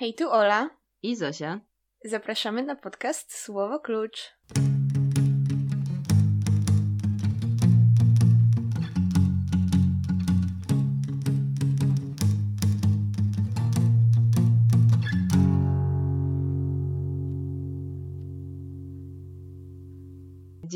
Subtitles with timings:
[0.00, 0.70] Hej, tu Ola.
[1.02, 1.60] I Zosia.
[2.04, 4.34] Zapraszamy na podcast Słowo Klucz.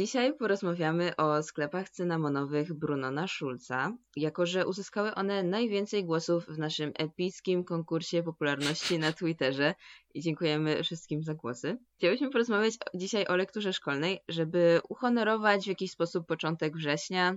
[0.05, 6.93] Dzisiaj porozmawiamy o sklepach cynamonowych Brunona Schulza, jako że uzyskały one najwięcej głosów w naszym
[6.99, 9.75] epickim konkursie popularności na Twitterze
[10.15, 11.79] i dziękujemy wszystkim za głosy.
[11.97, 17.35] Chciałyśmy porozmawiać dzisiaj o lekturze szkolnej, żeby uhonorować w jakiś sposób początek września,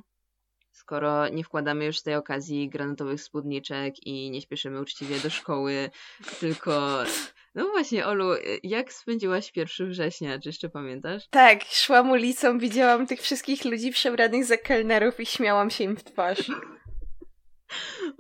[0.72, 5.90] skoro nie wkładamy już z tej okazji granatowych spódniczek i nie śpieszymy uczciwie do szkoły,
[6.40, 7.04] tylko
[7.56, 8.26] no właśnie, Olu,
[8.64, 10.40] jak spędziłaś 1 września?
[10.40, 11.28] Czy jeszcze pamiętasz?
[11.30, 16.04] Tak, szłam ulicą, widziałam tych wszystkich ludzi przebranych za kelnerów i śmiałam się im w
[16.04, 16.52] twarz.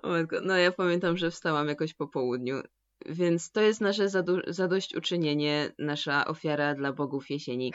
[0.03, 2.61] O matko, no ja pamiętam, że wstałam jakoś po południu.
[3.05, 4.09] Więc to jest nasze
[4.47, 7.73] zadośćuczynienie, nasza ofiara dla bogów jesieni.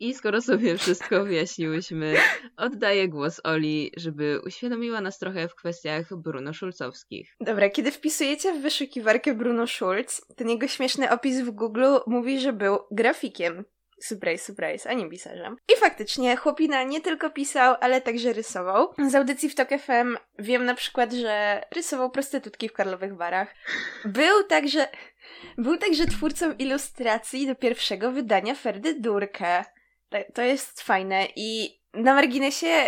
[0.00, 2.14] I skoro sobie wszystko wyjaśniłyśmy,
[2.56, 7.36] oddaję głos Oli, żeby uświadomiła nas trochę w kwestiach Bruno Schulzowskich.
[7.40, 12.52] Dobra, kiedy wpisujecie w wyszukiwarkę Bruno Schulz, ten jego śmieszny opis w Google mówi, że
[12.52, 13.64] był grafikiem.
[14.00, 15.56] Surprise, surprise, a nie pisarzem.
[15.74, 18.94] I faktycznie chłopina nie tylko pisał, ale także rysował.
[19.08, 23.54] Z audycji w TOK FM wiem na przykład, że rysował prostytutki w Karlowych Barach.
[24.04, 24.88] Był także...
[25.58, 29.64] Był także twórcą ilustracji do pierwszego wydania Ferdy Durkę.
[30.34, 32.84] To jest fajne i na marginesie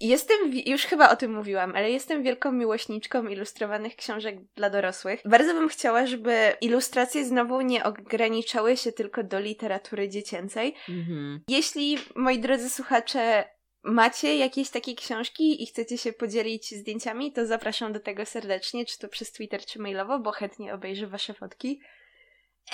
[0.00, 0.36] jestem,
[0.66, 5.20] już chyba o tym mówiłam, ale jestem wielką miłośniczką ilustrowanych książek dla dorosłych.
[5.24, 10.74] Bardzo bym chciała, żeby ilustracje znowu nie ograniczały się tylko do literatury dziecięcej.
[10.88, 11.40] Mhm.
[11.48, 13.44] Jeśli, moi drodzy słuchacze,
[13.82, 18.98] macie jakieś takie książki i chcecie się podzielić zdjęciami, to zapraszam do tego serdecznie, czy
[18.98, 21.80] to przez Twitter, czy mailowo, bo chętnie obejrzę wasze fotki.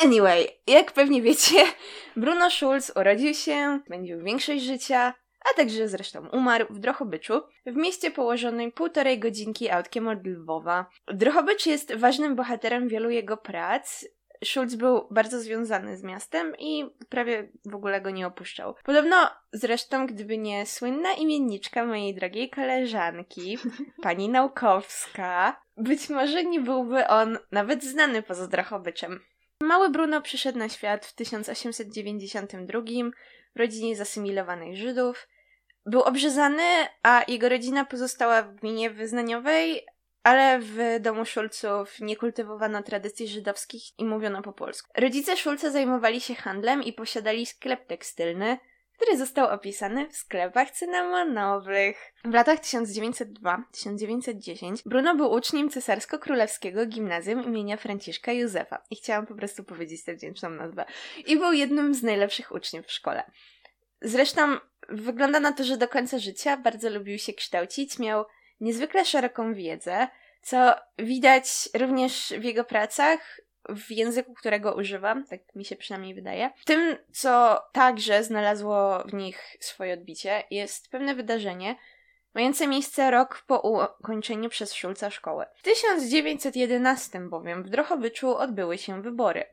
[0.02, 1.56] Anyway, jak pewnie wiecie,
[2.16, 5.14] Bruno Schulz urodził się, spędził większość życia,
[5.50, 10.86] a także zresztą umarł w Drohobyczu, w mieście położonym półtorej godzinki autkiem od Lwowa.
[11.06, 14.04] Drohobycz jest ważnym bohaterem wielu jego prac.
[14.44, 18.74] Schulz był bardzo związany z miastem i prawie w ogóle go nie opuszczał.
[18.84, 19.16] Podobno
[19.52, 23.58] zresztą, gdyby nie słynna imienniczka mojej drogiej koleżanki,
[24.02, 29.20] pani Naukowska, być może nie byłby on nawet znany poza Drohobyczem.
[29.62, 32.80] Mały Bruno przyszedł na świat w 1892
[33.54, 35.28] w rodzinie zasymilowanych Żydów.
[35.86, 36.62] Był obrzezany,
[37.02, 39.86] a jego rodzina pozostała w gminie wyznaniowej,
[40.22, 44.92] ale w domu Szulców nie kultywowano tradycji żydowskich i mówiono po polsku.
[44.96, 48.58] Rodzice Szulca zajmowali się handlem i posiadali sklep tekstylny,
[48.96, 52.12] który został opisany w sklepach cynamonowych.
[52.24, 58.82] W latach 1902-1910 Bruno był uczniem cesarsko-królewskiego gimnazjum imienia Franciszka Józefa.
[58.90, 60.84] I chciałam po prostu powiedzieć tę wdzięczną nazwę.
[61.26, 63.30] I był jednym z najlepszych uczniów w szkole.
[64.00, 64.58] Zresztą
[64.88, 68.24] wygląda na to, że do końca życia bardzo lubił się kształcić, miał
[68.60, 70.08] niezwykle szeroką wiedzę,
[70.42, 76.50] co widać również w jego pracach, w języku, którego używam, tak mi się przynajmniej wydaje.
[76.64, 81.76] Tym, co także znalazło w nich swoje odbicie, jest pewne wydarzenie,
[82.34, 85.44] mające miejsce rok po ukończeniu przez Szulca szkoły.
[85.54, 89.44] W 1911 bowiem w Drohobyczu odbyły się wybory.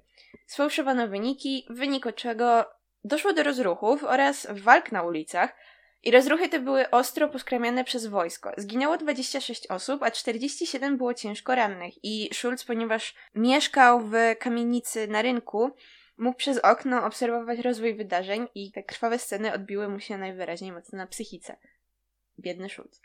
[0.46, 2.66] Sfałszowano wyniki, w wyniku czego
[3.04, 5.56] doszło do rozruchów oraz walk na ulicach,
[6.04, 8.52] i rozruchy te były ostro poskramiane przez wojsko.
[8.58, 11.94] Zginęło 26 osób, a 47 było ciężko rannych.
[12.04, 15.72] I Schulz, ponieważ mieszkał w kamienicy na rynku,
[16.18, 20.98] mógł przez okno obserwować rozwój wydarzeń i te krwawe sceny odbiły mu się najwyraźniej mocno
[20.98, 21.58] na psychice.
[22.40, 23.02] Biedny Schulz.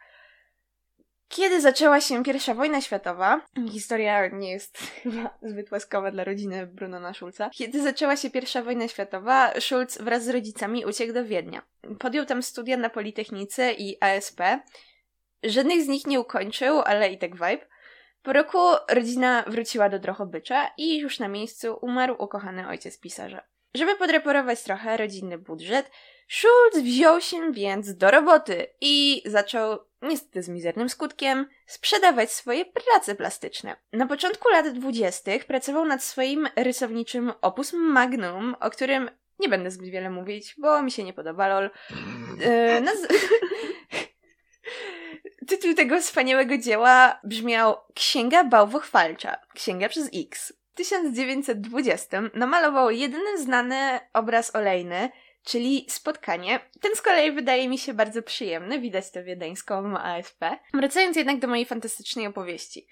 [1.29, 3.41] Kiedy zaczęła się pierwsza wojna światowa,
[3.71, 7.51] historia nie jest chyba zbyt łaskawa dla rodziny Brunona Schulza.
[7.51, 11.63] Kiedy zaczęła się pierwsza wojna światowa, Schulz wraz z rodzicami uciekł do Wiednia.
[11.99, 14.41] Podjął tam studia na Politechnice i ASP.
[15.43, 17.67] Żadnych z nich nie ukończył, ale i tak vibe.
[18.23, 18.59] Po roku
[18.89, 23.43] rodzina wróciła do Drohobycza i już na miejscu umarł ukochany ojciec pisarza.
[23.75, 25.91] Żeby podreperować trochę rodzinny budżet,
[26.29, 33.15] Schulz wziął się więc do roboty i zaczął, niestety z mizernym skutkiem, sprzedawać swoje prace
[33.15, 33.77] plastyczne.
[33.93, 39.89] Na początku lat dwudziestych pracował nad swoim rysowniczym opus magnum, o którym nie będę zbyt
[39.89, 41.71] wiele mówić, bo mi się nie podoba, lol.
[42.41, 43.07] Yy, naz-
[45.49, 49.37] Tytuł tego wspaniałego dzieła brzmiał Księga Bałwochwalcza.
[49.55, 50.53] Księga przez X.
[50.73, 55.11] W 1920 namalował jedyny znany obraz olejny,
[55.45, 56.61] czyli spotkanie.
[56.81, 60.41] Ten z kolei wydaje mi się bardzo przyjemny, widać to wiedeńską ASP.
[60.75, 62.87] Wracając jednak do mojej fantastycznej opowieści.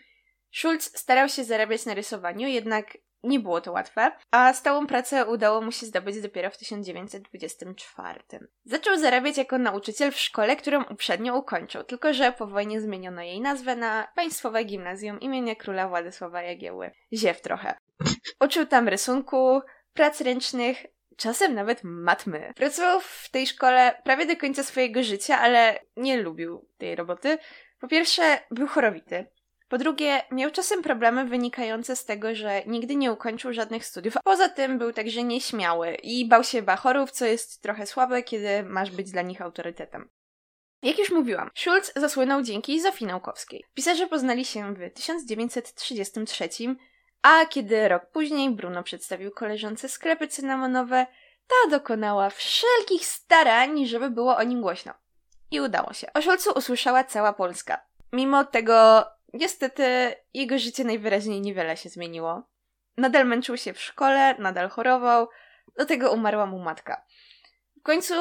[0.52, 5.60] Schulz starał się zarabiać na rysowaniu, jednak nie było to łatwe, a stałą pracę udało
[5.60, 8.20] mu się zdobyć dopiero w 1924.
[8.64, 13.40] Zaczął zarabiać jako nauczyciel w szkole, którą uprzednio ukończył, tylko że po wojnie zmieniono jej
[13.40, 16.90] nazwę na Państwowe Gimnazjum imienia króla Władysława Jagieły.
[17.12, 17.75] Ziew trochę.
[18.40, 19.60] Uczył tam rysunku,
[19.92, 22.52] prac ręcznych, czasem nawet matmy.
[22.56, 27.38] Pracował w tej szkole prawie do końca swojego życia, ale nie lubił tej roboty.
[27.80, 29.26] Po pierwsze, był chorowity.
[29.68, 34.14] Po drugie, miał czasem problemy wynikające z tego, że nigdy nie ukończył żadnych studiów.
[34.24, 38.90] Poza tym był także nieśmiały i bał się bachorów, co jest trochę słabe, kiedy masz
[38.90, 40.08] być dla nich autorytetem.
[40.82, 43.64] Jak już mówiłam, Schulz zasłynął dzięki Zofii Naukowskiej.
[43.74, 46.48] Pisarze poznali się w 1933,
[47.26, 51.06] a kiedy rok później Bruno przedstawił koleżance sklepy cynamonowe,
[51.46, 54.93] ta dokonała wszelkich starań, żeby było o nim głośno.
[55.50, 56.12] I udało się.
[56.12, 57.81] O Schulzu usłyszała cała Polska.
[58.12, 62.43] Mimo tego Niestety jego życie najwyraźniej niewiele się zmieniło.
[62.96, 65.28] Nadal męczył się w szkole, nadal chorował,
[65.78, 67.05] do tego umarła mu matka.
[67.81, 68.14] W końcu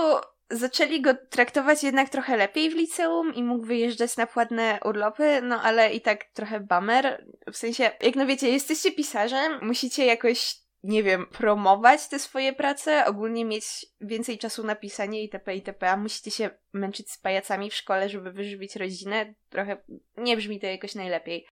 [0.49, 5.61] zaczęli go traktować jednak trochę lepiej w liceum i mógł wyjeżdżać na płatne urlopy, no
[5.61, 7.25] ale i tak trochę bummer.
[7.51, 13.05] W sensie, jak no wiecie, jesteście pisarzem, musicie jakoś nie wiem, promować te swoje prace,
[13.05, 13.65] ogólnie mieć
[14.01, 15.55] więcej czasu na pisanie itp.
[15.55, 15.89] itp.
[15.89, 19.33] A musicie się męczyć z pajacami w szkole, żeby wyżywić rodzinę.
[19.49, 19.77] Trochę
[20.17, 21.47] nie brzmi to jakoś najlepiej.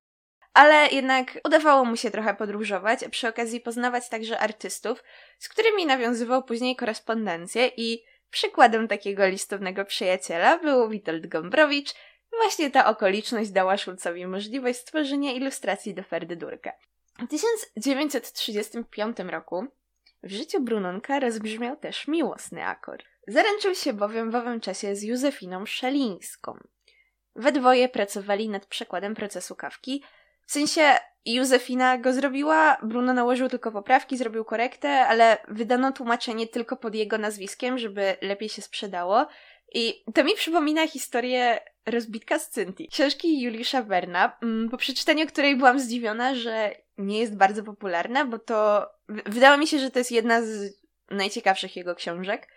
[0.53, 5.03] Ale jednak udawało mu się trochę podróżować, a przy okazji poznawać także artystów,
[5.39, 11.93] z którymi nawiązywał później korespondencję i przykładem takiego listownego przyjaciela był Witold Gombrowicz.
[12.31, 16.37] Właśnie ta okoliczność dała Szulcowi możliwość stworzenia ilustracji do Ferdy.
[17.19, 19.67] W 1935 roku
[20.23, 23.05] w życiu Brunonka rozbrzmiał też miłosny akord.
[23.27, 26.57] Zaręczył się bowiem w owym czasie z Józefiną Szelińską.
[27.35, 30.03] We dwoje pracowali nad przekładem procesu kawki.
[30.45, 30.81] W sensie
[31.25, 37.17] Józefina go zrobiła, Bruno nałożył tylko poprawki, zrobił korektę, ale wydano tłumaczenie tylko pod jego
[37.17, 39.27] nazwiskiem, żeby lepiej się sprzedało.
[39.73, 45.55] I to mi przypomina historię Rozbitka z Cynti, książki Juliusza Werna, mm, po przeczytaniu której
[45.55, 50.11] byłam zdziwiona, że nie jest bardzo popularna, bo to wydało mi się, że to jest
[50.11, 50.73] jedna z
[51.09, 52.47] najciekawszych jego książek.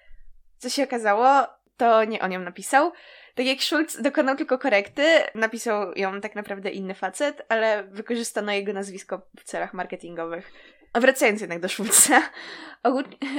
[0.58, 1.46] Co się okazało,
[1.76, 2.92] to nie on ją napisał.
[3.36, 5.02] Tak jak Schulz dokonał tylko korekty,
[5.34, 10.52] napisał ją tak naprawdę inny facet, ale wykorzystano jego nazwisko w celach marketingowych.
[10.94, 12.22] Wracając jednak do Schulza,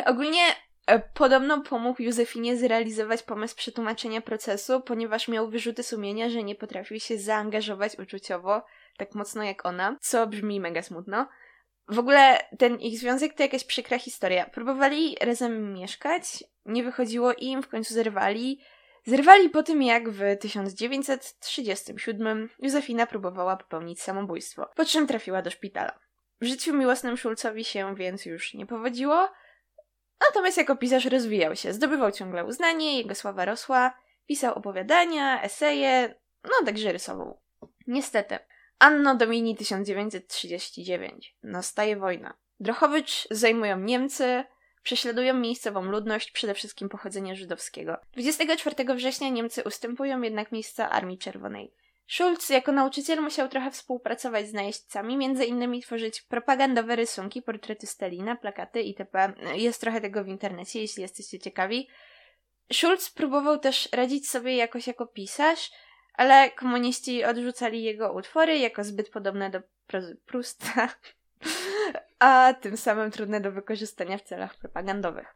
[0.06, 0.42] ogólnie
[0.88, 7.00] e, Podobno pomógł Józefinie zrealizować pomysł przetłumaczenia procesu, ponieważ miał wyrzuty sumienia, że nie potrafił
[7.00, 8.64] się zaangażować uczuciowo
[8.98, 11.28] tak mocno jak ona, co brzmi mega smutno.
[11.90, 14.46] W ogóle ten ich związek to jakaś przykra historia.
[14.46, 18.60] Próbowali razem mieszkać, nie wychodziło im, w końcu zerwali.
[19.08, 26.00] Zerwali po tym, jak w 1937 Józefina próbowała popełnić samobójstwo, po czym trafiła do szpitala.
[26.42, 29.30] W życiu miłosnym Szulcowi się więc już nie powodziło,
[30.28, 36.66] natomiast jako pisarz rozwijał się, zdobywał ciągle uznanie, jego sława rosła, pisał opowiadania, eseje, no
[36.66, 37.40] także rysował.
[37.88, 38.40] Niestety,
[38.80, 41.36] Anno Domini 1939.
[41.44, 42.34] Nastaje wojna.
[42.60, 44.44] Drochowicz zajmują Niemcy,
[44.88, 47.98] prześladują miejscową ludność, przede wszystkim pochodzenia żydowskiego.
[48.14, 51.74] 24 września Niemcy ustępują jednak miejsca Armii Czerwonej.
[52.08, 58.36] Schulz jako nauczyciel musiał trochę współpracować z najeźdźcami, między innymi tworzyć propagandowe rysunki, portrety Stalina,
[58.36, 59.34] plakaty itp.
[59.54, 61.88] Jest trochę tego w internecie, jeśli jesteście ciekawi.
[62.74, 65.72] Schulz próbował też radzić sobie jakoś jako pisarz,
[66.14, 69.62] ale komuniści odrzucali jego utwory jako zbyt podobne do
[70.26, 70.90] Prusta,
[72.20, 75.36] a tym samym trudne do wykorzystania w celach propagandowych.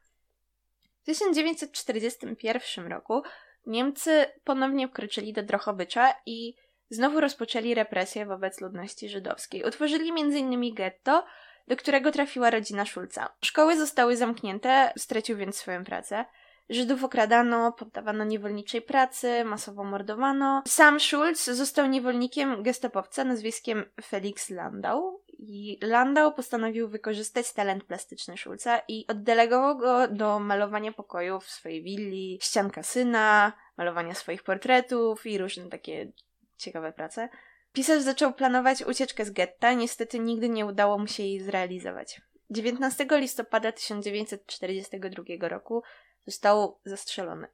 [1.01, 3.24] W 1941 roku
[3.65, 6.55] Niemcy ponownie wkroczyli do Drochowicza i
[6.89, 9.63] znowu rozpoczęli represje wobec ludności żydowskiej.
[9.63, 10.74] Utworzyli m.in.
[10.74, 11.25] getto,
[11.67, 13.34] do którego trafiła rodzina Szulca.
[13.46, 16.25] Szkoły zostały zamknięte, stracił więc swoją pracę.
[16.70, 20.63] Żydów okradano, poddawano niewolniczej pracy, masowo mordowano.
[20.67, 28.81] Sam Schulz został niewolnikiem gestapowca nazwiskiem Felix Landau i Landau postanowił wykorzystać talent plastyczny Schulza
[28.88, 35.38] i oddelegował go do malowania pokoju w swojej willi, ścian kasyna, malowania swoich portretów i
[35.38, 36.12] różne takie
[36.57, 37.29] ciekawe prace.
[37.74, 42.21] Pisarz zaczął planować ucieczkę z getta, niestety nigdy nie udało mu się jej zrealizować.
[42.50, 45.83] 19 listopada 1942 roku
[46.25, 47.48] został zastrzelony.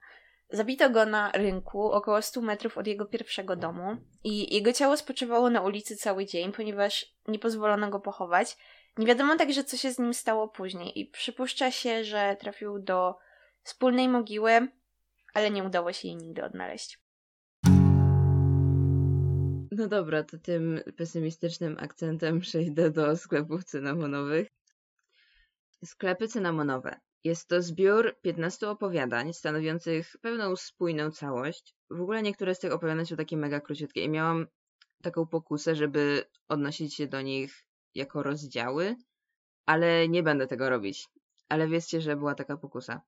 [0.49, 5.49] Zabito go na rynku około 100 metrów od jego pierwszego domu i jego ciało spoczywało
[5.49, 8.57] na ulicy cały dzień, ponieważ nie pozwolono go pochować.
[8.97, 13.15] Nie wiadomo także, co się z nim stało później i przypuszcza się, że trafił do
[13.63, 14.67] wspólnej mogiły,
[15.33, 16.99] ale nie udało się jej nigdy odnaleźć.
[19.71, 24.47] No dobra, to tym pesymistycznym akcentem przejdę do sklepów cynamonowych.
[25.85, 26.99] Sklepy cynamonowe.
[27.27, 31.75] Jest to zbiór 15 opowiadań stanowiących pewną spójną całość.
[31.89, 34.47] W ogóle niektóre z tych opowiadań są takie mega króciutkie i miałam
[35.03, 37.65] taką pokusę, żeby odnosić się do nich
[37.95, 38.95] jako rozdziały,
[39.65, 41.07] ale nie będę tego robić.
[41.49, 43.01] Ale wiedzcie, że była taka pokusa.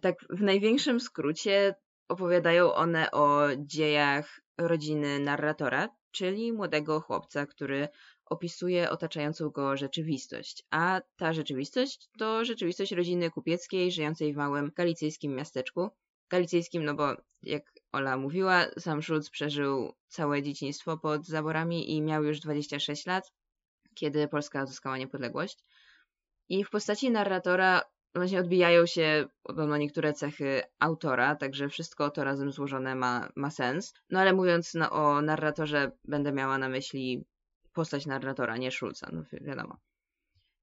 [0.00, 1.74] Tak w największym skrócie
[2.08, 7.88] opowiadają one o dziejach rodziny narratora, czyli młodego chłopca, który
[8.26, 15.34] opisuje otaczającą go rzeczywistość, a ta rzeczywistość to rzeczywistość rodziny kupieckiej żyjącej w małym galicyjskim
[15.34, 15.90] miasteczku.
[16.30, 22.24] Galicyjskim, no bo jak Ola mówiła, sam Schulz przeżył całe dzieciństwo pod zaborami i miał
[22.24, 23.32] już 26 lat,
[23.94, 25.64] kiedy Polska odzyskała niepodległość.
[26.48, 27.82] I w postaci narratora
[28.14, 33.94] właśnie odbijają się podobno niektóre cechy autora, także wszystko to razem złożone ma, ma sens.
[34.10, 37.24] No ale mówiąc no, o narratorze, będę miała na myśli
[37.76, 39.76] postać narratora, nie Schulza, no wi wiadomo.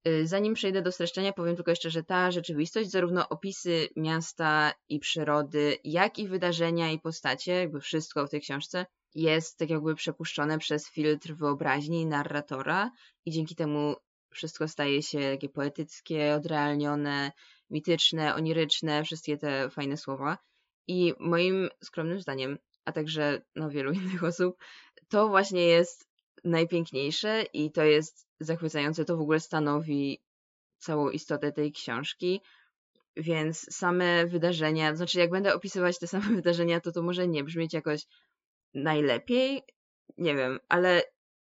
[0.08, 5.00] Y, zanim przejdę do streszczenia, powiem tylko jeszcze, że ta rzeczywistość, zarówno opisy miasta i
[5.00, 10.60] przyrody, jak i wydarzenia i postacie, jakby wszystko w tej książce, jest tak jakby przepuszczone
[10.60, 12.92] przez filtr wyobraźni narratora
[13.26, 13.96] i dzięki temu
[14.32, 17.32] wszystko staje się takie poetyckie, odrealnione,
[17.70, 20.38] mityczne, oniryczne, wszystkie te fajne słowa.
[20.88, 24.58] I moim skromnym zdaniem, a także no, wielu innych osób,
[25.10, 26.13] to właśnie jest
[26.44, 29.06] najpiękniejsze i to jest zachwycające.
[29.06, 30.22] To w ogóle stanowi
[30.78, 32.42] całą istotę tej książki.
[33.18, 37.74] Więc same wydarzenia, znaczy jak będę opisywać te same wydarzenia, to to może nie brzmieć
[37.74, 38.06] jakoś
[38.74, 39.62] najlepiej,
[40.18, 41.04] nie wiem, ale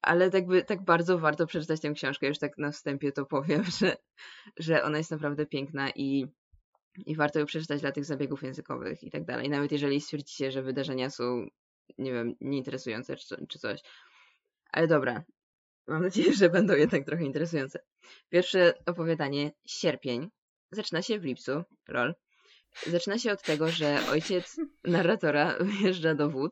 [0.02, 2.28] ale tak, by, tak bardzo warto przeczytać tę książkę.
[2.28, 3.98] Już tak na wstępie to powiem, że,
[4.58, 6.26] że ona jest naprawdę piękna i,
[7.06, 9.50] i warto ją przeczytać dla tych zabiegów językowych i tak dalej.
[9.50, 11.48] Nawet jeżeli stwierdzicie, że wydarzenia są,
[11.98, 13.82] nie wiem, nieinteresujące czy, czy coś.
[14.72, 15.24] Ale dobra,
[15.88, 17.80] mam nadzieję, że będą jednak trochę interesujące.
[18.30, 20.30] Pierwsze opowiadanie, Sierpień,
[20.72, 22.16] zaczyna się w lipcu, lol.
[22.88, 26.52] Zaczyna się od tego, że ojciec narratora wyjeżdża do wód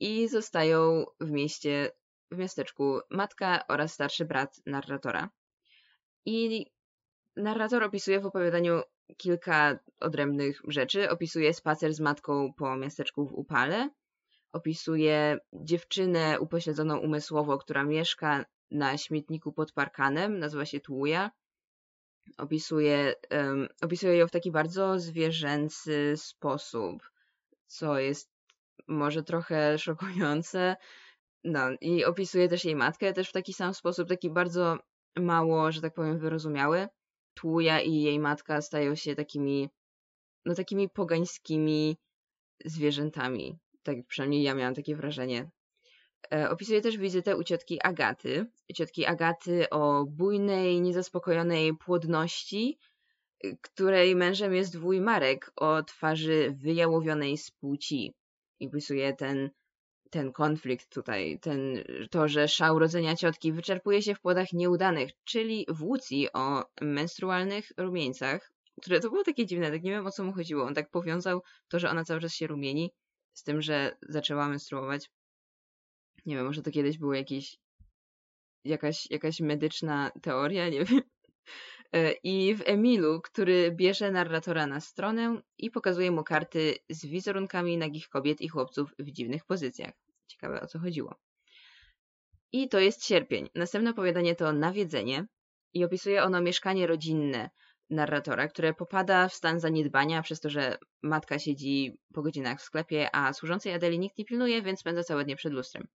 [0.00, 1.90] i zostają w mieście
[2.30, 5.30] w miasteczku matka oraz starszy brat narratora.
[6.24, 6.66] I
[7.36, 8.82] narrator opisuje w opowiadaniu
[9.16, 11.10] kilka odrębnych rzeczy.
[11.10, 13.90] Opisuje spacer z matką po miasteczku w upale.
[14.52, 21.30] Opisuje dziewczynę upośledzoną umysłowo, która mieszka na śmietniku pod parkanem, nazywa się Tłuja.
[22.38, 27.10] Opisuje, um, opisuje ją w taki bardzo zwierzęcy sposób,
[27.66, 28.30] co jest
[28.88, 30.76] może trochę szokujące,
[31.44, 34.78] no i opisuje też jej matkę też w taki sam sposób, taki bardzo
[35.16, 36.88] mało, że tak powiem, wyrozumiały.
[37.34, 39.68] Tłuja i jej matka stają się takimi,
[40.44, 41.96] no takimi pogańskimi
[42.64, 43.58] zwierzętami.
[43.82, 45.50] Tak przynajmniej ja miałam takie wrażenie.
[46.32, 48.46] E, opisuje też wizytę u ciotki Agaty.
[48.74, 52.78] Ciotki Agaty o bujnej, niezaspokojonej płodności,
[53.60, 58.14] której mężem jest wuj Marek o twarzy wyjałowionej z płci.
[58.60, 59.50] I opisuje ten
[60.12, 65.66] ten konflikt tutaj, ten, to, że szał rodzenia ciotki wyczerpuje się w płodach nieudanych, czyli
[65.68, 70.24] w Łucji o menstrualnych rumieńcach, które to było takie dziwne, tak nie wiem o co
[70.24, 70.64] mu chodziło.
[70.64, 72.92] On tak powiązał to, że ona cały czas się rumieni
[73.34, 75.10] z tym, że zaczęła menstruować.
[76.26, 77.56] Nie wiem, może to kiedyś było jakiś,
[78.64, 81.00] jakaś, jakaś medyczna teoria, nie wiem.
[81.92, 87.78] E, I w Emilu, który bierze narratora na stronę i pokazuje mu karty z wizerunkami
[87.78, 89.92] nagich kobiet i chłopców w dziwnych pozycjach.
[90.26, 91.14] Ciekawe o co chodziło.
[92.52, 93.48] I to jest sierpień.
[93.54, 95.26] Następne opowiadanie to Nawiedzenie
[95.74, 97.50] i opisuje ono mieszkanie rodzinne
[97.92, 103.16] narratora, które popada w stan zaniedbania przez to, że matka siedzi po godzinach w sklepie,
[103.16, 105.88] a służącej Adeli nikt nie pilnuje, więc spędza całe dnie przed lustrem.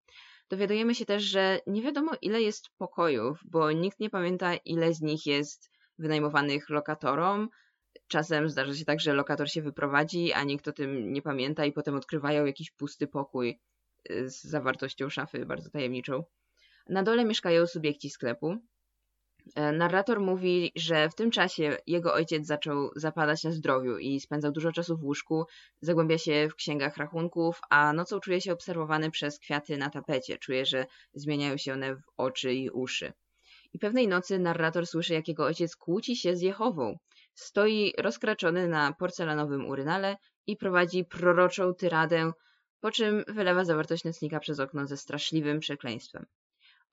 [0.50, 5.02] Dowiadujemy się też, że nie wiadomo ile jest pokojów, bo nikt nie pamięta ile z
[5.02, 7.50] nich jest wynajmowanych lokatorom.
[8.08, 11.72] Czasem zdarza się tak, że lokator się wyprowadzi, a nikt o tym nie pamięta i
[11.72, 13.60] potem odkrywają jakiś pusty pokój
[14.12, 16.24] y, z zawartością szafy bardzo tajemniczą.
[16.90, 18.58] Na dole mieszkają subiekci sklepu.
[19.56, 24.52] E, narrator mówi, że w tym czasie jego ojciec zaczął zapadać na zdrowiu i spędzał
[24.52, 25.46] dużo czasu w łóżku,
[25.82, 30.38] zagłębia się w księgach rachunków, a nocą czuje się obserwowany przez kwiaty na tapecie.
[30.38, 33.14] Czuje, że zmieniają się one w oczy i uszy.
[33.74, 36.98] I pewnej nocy narrator słyszy, jak jego ojciec kłóci się z Jehową.
[37.34, 42.32] Stoi rozkraczony na porcelanowym urynale i prowadzi proroczą tyradę,
[42.80, 46.26] po czym wylewa zawartość nocnika przez okno ze straszliwym przekleństwem.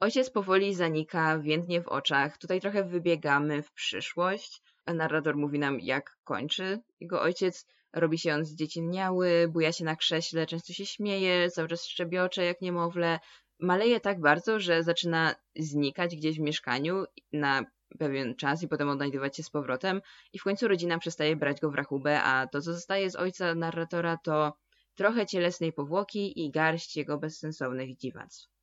[0.00, 2.38] Ojciec powoli zanika, więdnie w oczach.
[2.38, 4.62] Tutaj trochę wybiegamy w przyszłość.
[4.86, 7.66] Narrator mówi nam, jak kończy jego ojciec.
[7.92, 12.60] Robi się on zdziecinniały, buja się na krześle, często się śmieje, cały czas szczebiocze jak
[12.60, 13.20] niemowlę,
[13.60, 17.64] maleje tak bardzo, że zaczyna znikać gdzieś w mieszkaniu na
[17.98, 20.00] pewien czas i potem odnajdywać się z powrotem
[20.32, 23.54] i w końcu rodzina przestaje brać go w rachubę, a to, co zostaje z ojca
[23.54, 24.52] narratora, to
[24.94, 28.53] trochę cielesnej powłoki i garść jego bezsensownych dziwactw.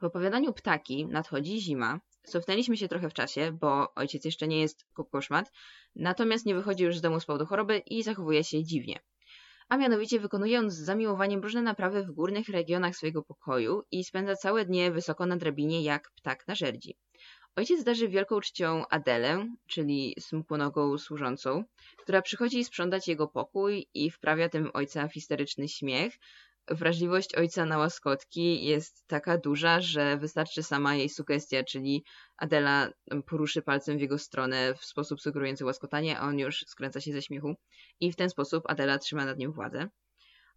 [0.00, 2.00] W opowiadaniu Ptaki nadchodzi zima.
[2.22, 5.52] Cofnęliśmy się trochę w czasie, bo ojciec jeszcze nie jest koszmat,
[5.96, 9.00] natomiast nie wychodzi już z domu z powodu choroby i zachowuje się dziwnie.
[9.68, 14.36] A mianowicie wykonuje on z zamiłowaniem różne naprawy w górnych regionach swojego pokoju i spędza
[14.36, 16.96] całe dnie wysoko na drabinie jak ptak na żerdzi.
[17.56, 21.64] Ojciec darzy wielką czcią Adelę, czyli smukłonogą służącą,
[21.96, 26.14] która przychodzi sprzątać jego pokój i wprawia tym ojca w histeryczny śmiech.
[26.70, 32.04] Wrażliwość ojca na łaskotki jest taka duża, że wystarczy sama jej sugestia, czyli
[32.36, 32.88] Adela
[33.26, 37.22] poruszy palcem w jego stronę w sposób sugerujący łaskotanie, a on już skręca się ze
[37.22, 37.54] śmiechu
[38.00, 39.88] i w ten sposób Adela trzyma nad nim władzę.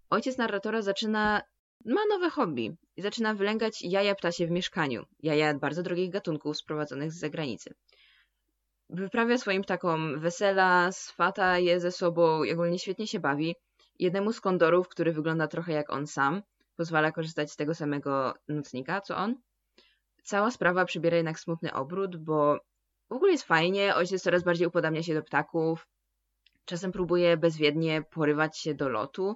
[0.09, 1.41] Ojciec narratora zaczyna
[1.85, 5.05] ma nowe hobby i zaczyna wylęgać jaja ptasie w mieszkaniu.
[5.19, 7.73] Jaja bardzo drogich gatunków sprowadzonych z zagranicy.
[8.89, 13.55] Wyprawia swoim ptakom wesela, swata je ze sobą i ogólnie świetnie się bawi.
[13.99, 16.41] Jednemu z kondorów, który wygląda trochę jak on sam,
[16.75, 19.35] pozwala korzystać z tego samego nocnika, co on.
[20.23, 22.59] Cała sprawa przybiera jednak smutny obrót, bo
[23.09, 25.87] w ogóle jest fajnie, ojciec coraz bardziej upodabnia się do ptaków,
[26.65, 29.35] czasem próbuje bezwiednie porywać się do lotu,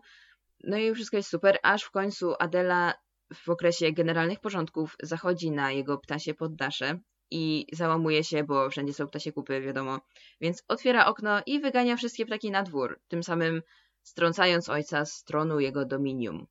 [0.63, 2.93] no i wszystko jest super, aż w końcu Adela
[3.33, 6.99] w okresie generalnych porządków zachodzi na jego ptasie poddasze
[7.31, 9.99] i załamuje się, bo wszędzie są ptasie kupy, wiadomo.
[10.41, 13.61] Więc otwiera okno i wygania wszystkie ptaki na dwór, tym samym
[14.07, 16.47] strącając ojca z tronu jego dominium.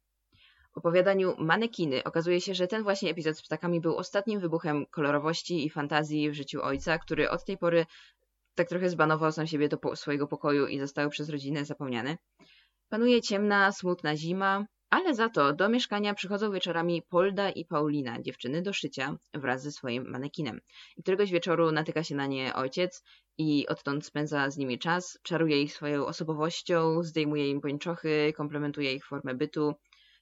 [0.74, 5.66] W opowiadaniu Manekiny okazuje się, że ten właśnie epizod z ptakami był ostatnim wybuchem kolorowości
[5.66, 7.86] i fantazji w życiu ojca, który od tej pory
[8.54, 12.18] tak trochę zbanował sam siebie do swojego pokoju i został przez rodzinę zapomniany.
[12.88, 18.62] Panuje ciemna, smutna zima, ale za to do mieszkania przychodzą wieczorami Polda i Paulina, dziewczyny
[18.62, 20.60] do szycia, wraz ze swoim manekinem.
[20.96, 23.02] I któregoś wieczoru natyka się na nie ojciec
[23.38, 29.06] i odtąd spędza z nimi czas, czaruje ich swoją osobowością, zdejmuje im pończochy, komplementuje ich
[29.06, 29.74] formę bytu,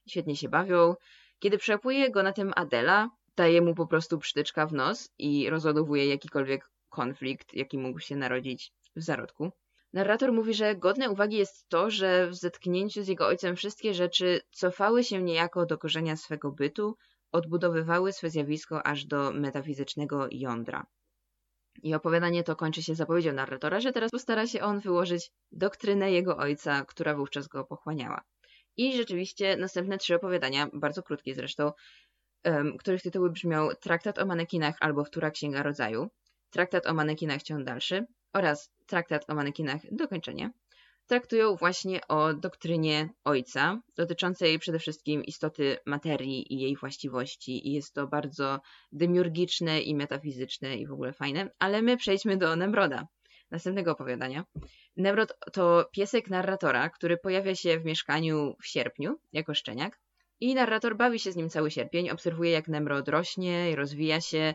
[0.09, 0.95] świetnie się bawią.
[1.39, 6.07] Kiedy przełapuje go na tym Adela, daje mu po prostu przytyczka w nos i rozładowuje
[6.07, 9.51] jakikolwiek konflikt, jaki mógł się narodzić w zarodku.
[9.93, 14.41] Narrator mówi, że godne uwagi jest to, że w zetknięciu z jego ojcem wszystkie rzeczy
[14.51, 16.97] cofały się niejako do korzenia swego bytu,
[17.33, 20.87] odbudowywały swe zjawisko aż do metafizycznego jądra.
[21.83, 26.37] I opowiadanie to kończy się zapowiedzią narratora, że teraz postara się on wyłożyć doktrynę jego
[26.37, 28.23] ojca, która wówczas go pochłaniała.
[28.77, 31.73] I rzeczywiście następne trzy opowiadania, bardzo krótkie zresztą,
[32.45, 36.09] um, których tytuły brzmią Traktat o manekinach albo Wtóra Księga Rodzaju,
[36.51, 40.51] Traktat o manekinach ciąg dalszy oraz Traktat o manekinach Dokończenie
[41.07, 47.69] traktują właśnie o doktrynie ojca, dotyczącej przede wszystkim istoty materii i jej właściwości.
[47.69, 48.61] I jest to bardzo
[48.93, 51.51] demiurgiczne i metafizyczne i w ogóle fajne.
[51.59, 53.09] Ale my przejdźmy do Nemroda,
[53.51, 54.45] następnego opowiadania.
[54.97, 60.01] Nemrod to piesek narratora, który pojawia się w mieszkaniu w sierpniu jako szczeniak.
[60.41, 64.55] I narrator bawi się z nim cały sierpień, obserwuje jak Nemrod rośnie i rozwija się,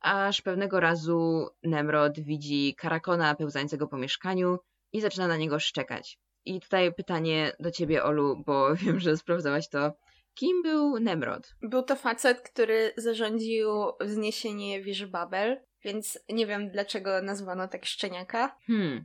[0.00, 4.58] aż pewnego razu Nemrod widzi karakona pełzającego po mieszkaniu
[4.92, 6.18] i zaczyna na niego szczekać.
[6.44, 9.92] I tutaj pytanie do ciebie, Olu, bo wiem, że sprawdzałaś to.
[10.34, 11.54] Kim był Nemrod?
[11.62, 13.68] Był to facet, który zarządził
[14.00, 18.56] wzniesienie wieży Babel, więc nie wiem dlaczego nazwano tak szczeniaka.
[18.66, 19.04] Hmm.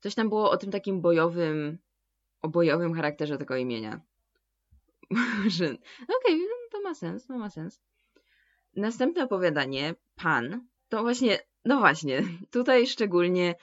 [0.00, 1.78] Coś tam było o tym takim bojowym,
[2.42, 4.00] o bojowym charakterze tego imienia.
[5.10, 6.38] Okej, okay,
[6.70, 7.80] to ma sens, to ma sens.
[8.76, 13.54] Następne opowiadanie, Pan, to właśnie, no właśnie, tutaj szczególnie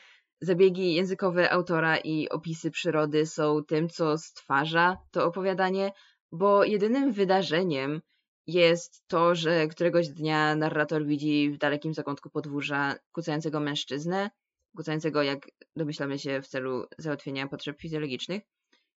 [0.41, 5.91] zabiegi językowe autora i opisy przyrody są tym, co stwarza to opowiadanie,
[6.31, 8.01] bo jedynym wydarzeniem
[8.47, 14.29] jest to, że któregoś dnia narrator widzi w dalekim zakątku podwórza kucającego mężczyznę,
[14.77, 18.43] kucającego, jak domyślamy się, w celu załatwienia potrzeb fizjologicznych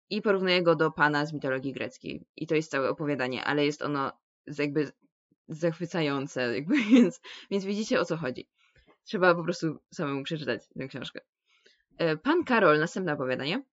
[0.09, 2.25] i porównuje go do pana z mitologii greckiej.
[2.35, 4.11] I to jest całe opowiadanie, ale jest ono
[4.57, 4.91] jakby
[5.47, 7.21] zachwycające, jakby, więc,
[7.51, 8.47] więc widzicie o co chodzi.
[9.09, 11.21] Trzeba po prostu samemu przeczytać tę książkę.
[11.97, 13.63] E, pan Karol, następne opowiadanie,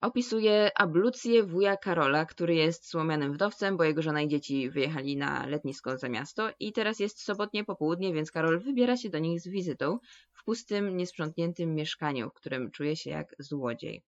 [0.00, 5.46] opisuje ablucję wuja Karola, który jest słomianym wdowcem, bo jego żona i dzieci wyjechali na
[5.46, 9.48] letnisko za miasto i teraz jest sobotnie popołudnie, więc Karol wybiera się do nich z
[9.48, 9.98] wizytą
[10.32, 14.02] w pustym, niesprzątniętym mieszkaniu, w którym czuje się jak złodziej.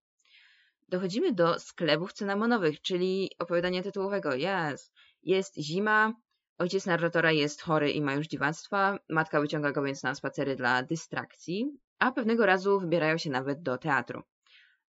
[0.88, 4.30] Dochodzimy do sklepów cynamonowych, czyli opowiadania tytułowego.
[4.34, 4.92] Yes.
[5.22, 6.14] Jest zima,
[6.58, 10.82] Ojciec narratora jest chory i ma już dziwactwa, matka wyciąga go więc na spacery dla
[10.82, 14.22] dystrakcji, a pewnego razu wybierają się nawet do teatru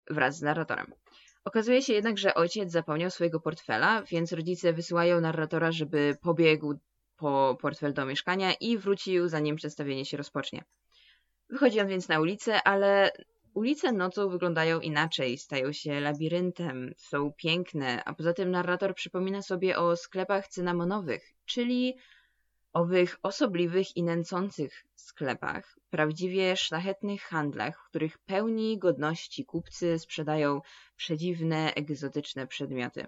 [0.09, 0.93] wraz z narratorem.
[1.45, 6.73] Okazuje się jednak, że ojciec zapomniał swojego portfela, więc rodzice wysyłają narratora, żeby pobiegł
[7.17, 10.63] po portfel do mieszkania i wrócił zanim przedstawienie się rozpocznie.
[11.49, 13.11] Wychodzi on więc na ulicę, ale
[13.53, 19.77] ulice nocą wyglądają inaczej, stają się labiryntem, są piękne, a poza tym narrator przypomina sobie
[19.77, 21.97] o sklepach cynamonowych, czyli
[22.73, 30.61] owych osobliwych i nęcących sklepach, prawdziwie szlachetnych handlach, w których pełni godności kupcy sprzedają
[30.95, 33.05] przedziwne, egzotyczne przedmioty.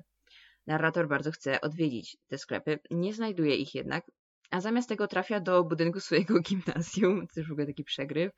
[0.67, 4.05] Narrator bardzo chce odwiedzić te sklepy, nie znajduje ich jednak,
[4.51, 8.33] a zamiast tego trafia do budynku swojego gimnazjum, to już w ogóle taki przegryw,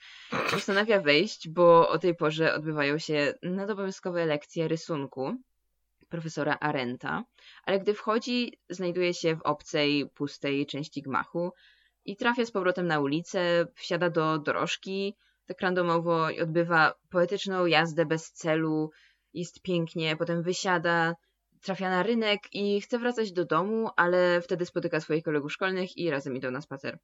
[0.52, 5.36] postanawia wejść, bo o tej porze odbywają się nadobowiązkowe lekcje rysunku
[6.10, 7.24] profesora Arenta,
[7.63, 11.52] ale gdy wchodzi, znajduje się w obcej, pustej części gmachu
[12.06, 15.15] i trafia z powrotem na ulicę, wsiada do dorożki,
[15.46, 18.91] tak randomowo odbywa poetyczną jazdę bez celu,
[19.34, 21.15] jest pięknie, potem wysiada,
[21.62, 26.10] trafia na rynek i chce wracać do domu, ale wtedy spotyka swoich kolegów szkolnych i
[26.10, 27.00] razem idą na spacer.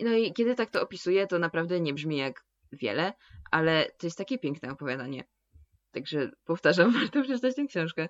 [0.00, 3.12] No i kiedy tak to opisuje, to naprawdę nie brzmi jak wiele,
[3.50, 5.24] ale to jest takie piękne opowiadanie.
[5.90, 8.08] Także powtarzam, warto przeczytać tę książkę.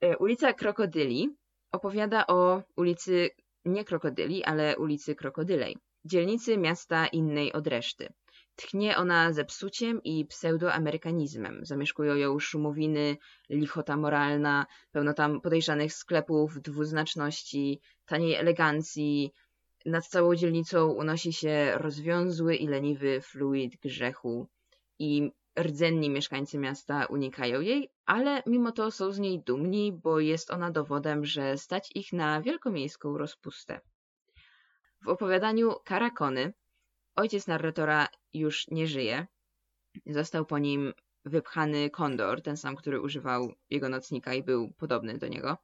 [0.00, 1.28] E, ulica Krokodyli
[1.72, 3.30] opowiada o ulicy
[3.64, 8.12] nie Krokodyli, ale ulicy Krokodylej, dzielnicy miasta innej od reszty.
[8.56, 11.60] Tchnie ona zepsuciem i pseudoamerykanizmem.
[11.62, 13.16] Zamieszkują ją szumowiny,
[13.50, 19.32] lichota moralna, pełno tam podejrzanych sklepów, dwuznaczności, taniej elegancji.
[19.86, 24.48] Nad całą dzielnicą unosi się rozwiązły i leniwy fluid grzechu.
[24.98, 30.50] I rdzenni mieszkańcy miasta unikają jej, ale mimo to są z niej dumni, bo jest
[30.50, 33.80] ona dowodem, że stać ich na wielkomiejską rozpustę.
[35.04, 36.52] W opowiadaniu Karakony
[37.16, 39.26] ojciec narratora już nie żyje.
[40.06, 40.92] Został po nim
[41.24, 45.58] wypchany kondor, ten sam, który używał jego nocnika i był podobny do niego.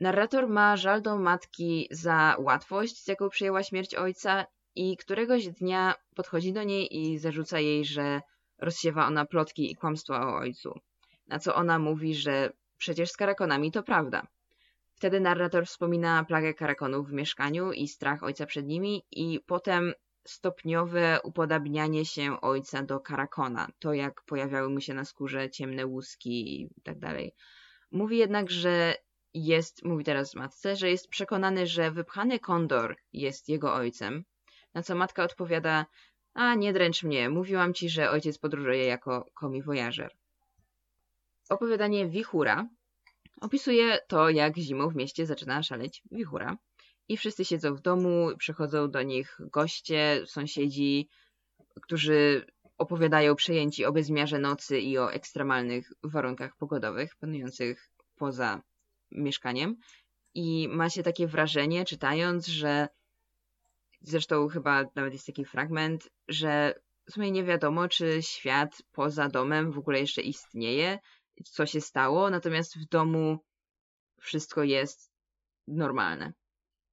[0.00, 5.94] Narrator ma żal do matki za łatwość, z jaką przyjęła śmierć ojca i któregoś dnia
[6.14, 8.20] podchodzi do niej i zarzuca jej, że
[8.58, 10.80] rozsiewa ona plotki i kłamstwa o ojcu.
[11.26, 14.26] Na co ona mówi, że przecież z karakonami to prawda.
[14.94, 21.20] Wtedy narrator wspomina plagę karakonów w mieszkaniu i strach ojca przed nimi i potem stopniowe
[21.24, 26.70] upodabnianie się ojca do karakona, to jak pojawiały mu się na skórze ciemne łuski i
[26.82, 27.34] tak dalej.
[27.90, 28.94] Mówi jednak, że
[29.34, 34.24] jest, mówi teraz matce, że jest przekonany, że wypchany kondor jest jego ojcem,
[34.74, 35.86] na co matka odpowiada,
[36.34, 40.16] a nie dręcz mnie, mówiłam ci, że ojciec podróżuje jako komiwojażer.
[41.48, 42.68] Opowiadanie Wichura
[43.40, 46.56] opisuje to, jak zimą w mieście zaczyna szaleć wichura
[47.08, 51.08] i wszyscy siedzą w domu, przychodzą do nich goście, sąsiedzi,
[51.82, 52.46] którzy
[52.78, 58.62] opowiadają przejęci o bezmiarze nocy i o ekstremalnych warunkach pogodowych panujących poza
[59.10, 59.76] mieszkaniem.
[60.34, 62.88] I ma się takie wrażenie, czytając, że
[64.04, 66.74] Zresztą chyba nawet jest taki fragment, że
[67.06, 70.98] w sumie nie wiadomo, czy świat poza domem w ogóle jeszcze istnieje,
[71.44, 73.38] co się stało, natomiast w domu
[74.20, 75.10] wszystko jest
[75.68, 76.32] normalne.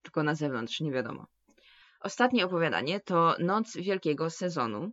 [0.10, 1.26] Tylko na zewnątrz nie wiadomo.
[2.02, 4.92] Ostatnie opowiadanie to Noc Wielkiego Sezonu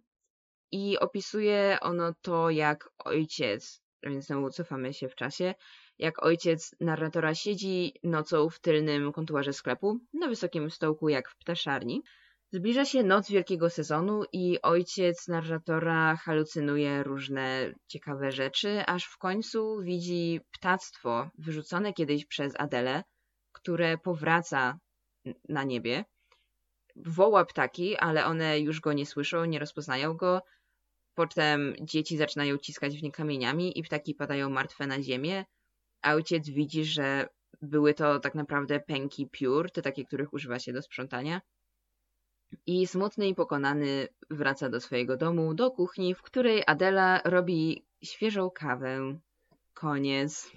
[0.73, 5.55] i opisuje ono to, jak ojciec, więc znowu cofamy się w czasie,
[5.99, 12.03] jak ojciec narratora siedzi nocą w tylnym kontuarze sklepu, na wysokim stołku jak w ptaszarni.
[12.53, 19.81] Zbliża się noc wielkiego sezonu i ojciec narratora halucynuje różne ciekawe rzeczy, aż w końcu
[19.83, 23.03] widzi ptactwo wyrzucone kiedyś przez Adelę,
[23.53, 24.79] które powraca
[25.49, 26.05] na niebie.
[26.97, 30.43] Woła ptaki, ale one już go nie słyszą, nie rozpoznają go.
[31.15, 35.45] Potem dzieci zaczynają ciskać w nie kamieniami i ptaki padają martwe na ziemię
[36.15, 37.29] ojciec widzi, że
[37.63, 41.41] były to tak naprawdę pęki piór, te takie, których używa się do sprzątania.
[42.67, 48.51] I smutny i pokonany wraca do swojego domu, do kuchni, w której Adela robi świeżą
[48.51, 49.19] kawę.
[49.75, 50.51] Koniec.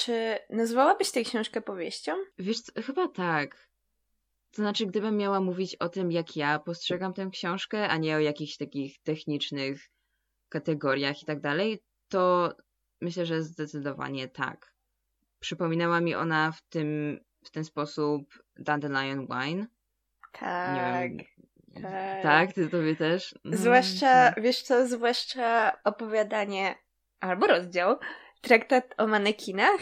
[0.00, 2.12] Czy nazwałabyś tę książkę powieścią?
[2.38, 3.70] Wiesz, co, chyba tak.
[4.50, 8.20] To znaczy, gdybym miała mówić o tym, jak ja postrzegam tę książkę, a nie o
[8.20, 9.90] jakichś takich technicznych
[10.48, 12.54] kategoriach i tak dalej, to
[13.00, 14.72] Myślę, że zdecydowanie tak.
[15.40, 19.66] Przypominała mi ona w tym w ten sposób Dandelion Wine.
[20.32, 21.12] Tak.
[21.12, 21.24] Nie
[21.72, 21.82] wiem.
[21.82, 22.22] Tak.
[22.22, 23.34] tak, ty tobie też.
[23.44, 24.42] No, zwłaszcza, no.
[24.42, 26.74] wiesz co, zwłaszcza opowiadanie
[27.20, 27.96] albo rozdział
[28.40, 29.80] traktat o manekinach,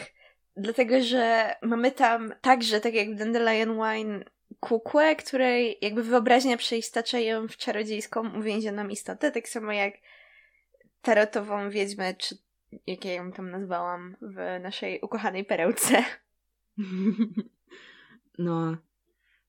[0.56, 4.24] dlatego że mamy tam także, tak jak w Dandelion Wine,
[4.60, 9.94] kukłę, której jakby wyobraźnia przeistacza ją w czarodziejską uwięzioną istotę, tak samo jak
[11.02, 12.38] tarotową wiedźmę, czy
[12.86, 16.04] jak ja ją tam nazwałam w naszej ukochanej perełce.
[18.38, 18.76] No,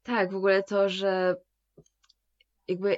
[0.03, 1.35] tak, w ogóle to, że
[2.67, 2.97] jakby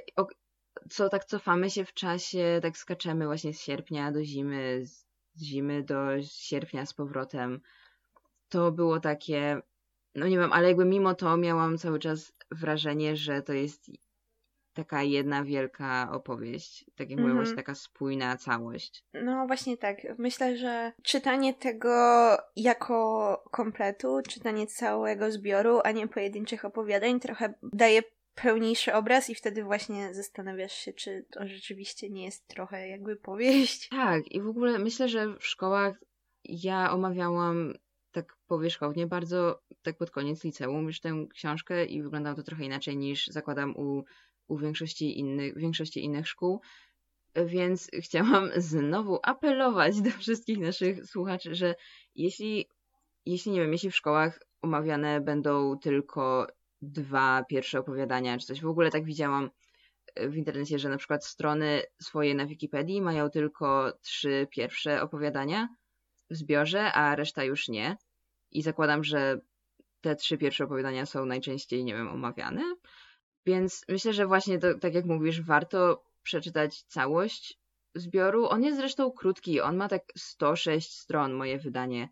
[0.90, 5.82] co tak cofamy się w czasie, tak skaczemy właśnie z sierpnia do zimy, z zimy
[5.82, 7.60] do sierpnia z powrotem.
[8.48, 9.62] To było takie,
[10.14, 13.90] no nie wiem, ale jakby mimo to miałam cały czas wrażenie, że to jest
[14.74, 16.90] taka jedna wielka opowieść.
[16.96, 17.56] Tak jak właśnie mhm.
[17.56, 19.04] taka spójna całość.
[19.14, 19.96] No właśnie tak.
[20.18, 28.02] Myślę, że czytanie tego jako kompletu, czytanie całego zbioru, a nie pojedynczych opowiadań trochę daje
[28.34, 33.88] pełniejszy obraz i wtedy właśnie zastanawiasz się, czy to rzeczywiście nie jest trochę jakby powieść.
[33.88, 36.00] Tak, i w ogóle myślę, że w szkołach
[36.44, 37.74] ja omawiałam
[38.12, 42.96] tak powierzchownie, bardzo tak pod koniec liceum już tę książkę i wyglądało to trochę inaczej
[42.96, 44.04] niż zakładam u,
[44.48, 46.60] u większości, innych, większości innych szkół.
[47.46, 51.74] Więc chciałam znowu apelować do wszystkich naszych słuchaczy, że
[52.14, 52.68] jeśli,
[53.26, 56.46] jeśli nie wiem, jeśli w szkołach omawiane będą tylko
[56.82, 58.60] dwa pierwsze opowiadania, czy coś.
[58.60, 59.50] W ogóle tak widziałam
[60.14, 65.68] e, w internecie, że na przykład strony swoje na Wikipedii mają tylko trzy pierwsze opowiadania
[66.30, 67.96] w zbiorze, a reszta już nie.
[68.50, 69.40] I zakładam, że
[70.00, 72.62] te trzy pierwsze opowiadania są najczęściej, nie wiem, omawiane.
[73.46, 77.58] Więc myślę, że właśnie to, tak jak mówisz, warto przeczytać całość
[77.94, 78.48] zbioru.
[78.48, 82.08] On jest zresztą krótki, on ma tak 106 stron, moje wydanie,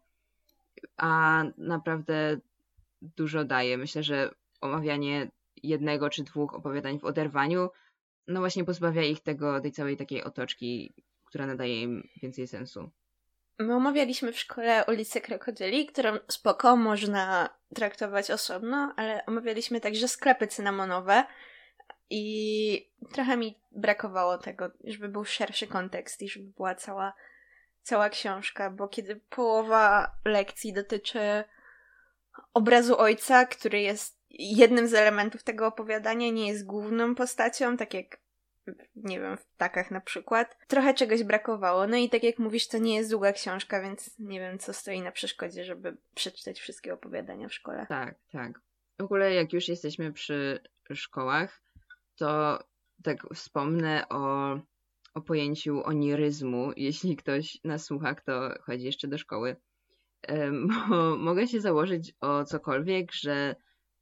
[0.97, 2.41] a naprawdę
[3.03, 3.79] dużo daje.
[3.79, 5.31] Myślę, że omawianie
[5.62, 7.70] jednego czy dwóch opowiadań w oderwaniu,
[8.27, 10.94] no właśnie pozbawia ich tego, tej całej takiej otoczki,
[11.25, 12.90] która nadaje im więcej sensu.
[13.59, 20.46] My omawialiśmy w szkole ulicę Krokodyli, którą spoko można traktować osobno, ale omawialiśmy także sklepy
[20.46, 21.25] cynamonowe
[22.11, 27.12] i trochę mi brakowało tego, żeby był szerszy kontekst i żeby była cała,
[27.83, 31.44] cała książka, bo kiedy połowa lekcji dotyczy
[32.55, 38.21] obrazu ojca, który jest jednym z elementów tego opowiadania, nie jest główną postacią, tak jak
[38.97, 40.57] nie wiem, w ptakach na przykład.
[40.66, 41.87] Trochę czegoś brakowało.
[41.87, 45.01] No i tak jak mówisz, to nie jest długa książka, więc nie wiem, co stoi
[45.01, 47.87] na przeszkodzie, żeby przeczytać wszystkie opowiadania w szkole.
[47.88, 48.61] Tak, tak.
[48.99, 50.61] W ogóle jak już jesteśmy przy
[50.95, 51.62] szkołach,
[52.16, 52.59] to
[53.03, 54.55] tak wspomnę o,
[55.14, 56.73] o pojęciu oniryzmu.
[56.77, 59.57] Jeśli ktoś nas słucha, kto chodzi jeszcze do szkoły,
[60.88, 63.57] bo mogę się założyć o cokolwiek, że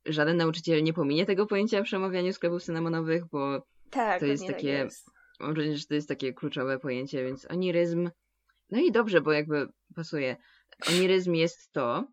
[0.09, 4.57] żaden nauczyciel nie pominie tego pojęcia przy omawianiu sklepów cynamonowych, bo tak, to jest tak
[4.57, 5.11] takie, tak jest.
[5.41, 8.11] mam wrażenie, że to jest takie kluczowe pojęcie, więc oniryzm,
[8.71, 10.37] no i dobrze, bo jakby pasuje.
[10.89, 12.05] Oniryzm jest to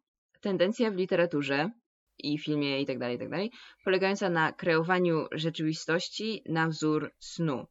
[0.41, 1.71] tendencja w literaturze
[2.17, 3.51] i filmie i tak dalej, i tak dalej,
[3.84, 7.65] polegająca na kreowaniu rzeczywistości na wzór snu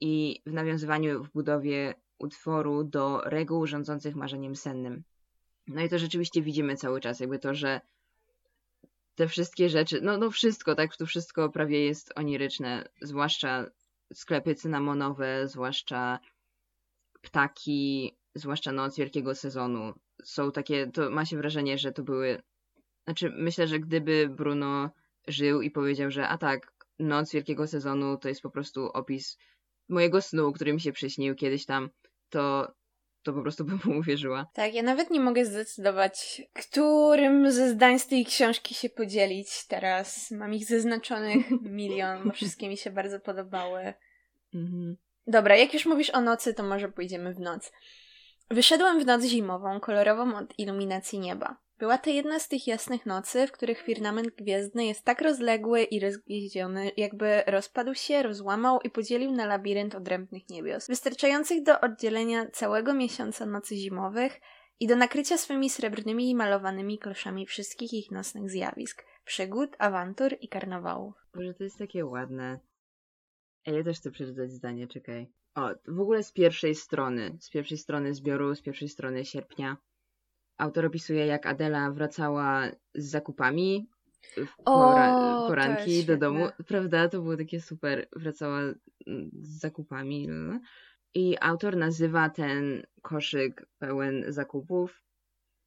[0.00, 5.04] i w nawiązywaniu w budowie utworu do reguł rządzących marzeniem sennym.
[5.66, 7.80] No i to rzeczywiście widzimy cały czas, jakby to, że
[9.14, 13.66] te wszystkie rzeczy, no, no wszystko, tak, to wszystko prawie jest oniryczne, zwłaszcza
[14.14, 16.18] sklepy cynamonowe, zwłaszcza
[17.22, 19.92] ptaki, zwłaszcza noc wielkiego sezonu.
[20.24, 22.42] Są takie, to ma się wrażenie, że to były,
[23.04, 24.90] znaczy myślę, że gdyby Bruno
[25.28, 29.38] żył i powiedział, że a tak, noc wielkiego sezonu to jest po prostu opis
[29.88, 31.90] mojego snu, który mi się przyśnił kiedyś tam,
[32.28, 32.72] to
[33.24, 34.46] to po prostu bym mu uwierzyła.
[34.54, 40.30] Tak, ja nawet nie mogę zdecydować, którym ze zdań z tej książki się podzielić teraz.
[40.30, 43.94] Mam ich zaznaczonych milion, bo wszystkie mi się bardzo podobały.
[44.54, 44.96] Mhm.
[45.26, 47.72] Dobra, jak już mówisz o nocy, to może pójdziemy w noc.
[48.50, 51.56] Wyszedłem w noc zimową, kolorową od iluminacji nieba.
[51.78, 56.00] Była to jedna z tych jasnych nocy, w których firmament gwiezdny jest tak rozległy i
[56.00, 62.94] rozgwieździony, jakby rozpadł się, rozłamał i podzielił na labirynt odrębnych niebios, wystarczających do oddzielenia całego
[62.94, 64.40] miesiąca nocy zimowych
[64.80, 70.48] i do nakrycia swymi srebrnymi i malowanymi kloszami wszystkich ich nocnych zjawisk, przygód, awantur i
[70.48, 71.14] karnawałów.
[71.34, 72.60] Boże, to jest takie ładne.
[73.66, 75.30] Ja też chcę przeczytać zdanie, czekaj.
[75.54, 79.76] O, w ogóle z pierwszej strony, z pierwszej strony zbioru, z pierwszej strony sierpnia
[80.58, 83.88] autor opisuje, jak Adela wracała z zakupami
[84.36, 86.48] w pora- poranki do domu.
[86.66, 87.08] Prawda?
[87.08, 88.08] To było takie super.
[88.16, 90.28] Wracała mm, z zakupami.
[90.28, 90.60] No.
[91.14, 95.02] I autor nazywa ten koszyk pełen zakupów.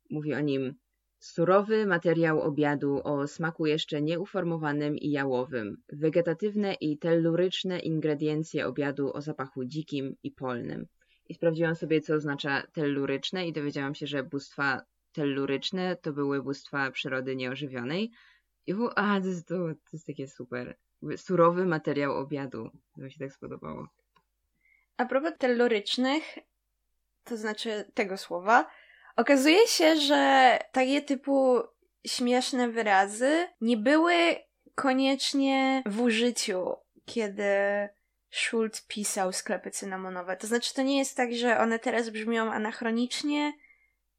[0.09, 0.75] Mówi o nim
[1.19, 9.21] surowy materiał obiadu o smaku jeszcze nieuformowanym i jałowym, wegetatywne i telluryczne ingrediencje obiadu o
[9.21, 10.87] zapachu dzikim i polnym
[11.29, 14.81] i sprawdziłam sobie, co oznacza telluryczne i dowiedziałam się, że bóstwa
[15.13, 18.11] telluryczne to były bóstwa przyrody nieożywionej.
[18.67, 18.89] I w...
[18.95, 20.77] a, to jest, to, to jest takie super.
[21.17, 22.69] Surowy materiał obiadu.
[22.95, 23.87] To mi się tak spodobało.
[24.97, 26.37] A propos tellurycznych,
[27.23, 28.69] to znaczy tego słowa,
[29.15, 31.61] okazuje się, że takie typu
[32.07, 34.13] śmieszne wyrazy nie były
[34.75, 37.43] koniecznie w użyciu, kiedy
[38.31, 40.37] Schultz pisał sklepy cynamonowe.
[40.37, 43.53] To znaczy, to nie jest tak, że one teraz brzmią anachronicznie,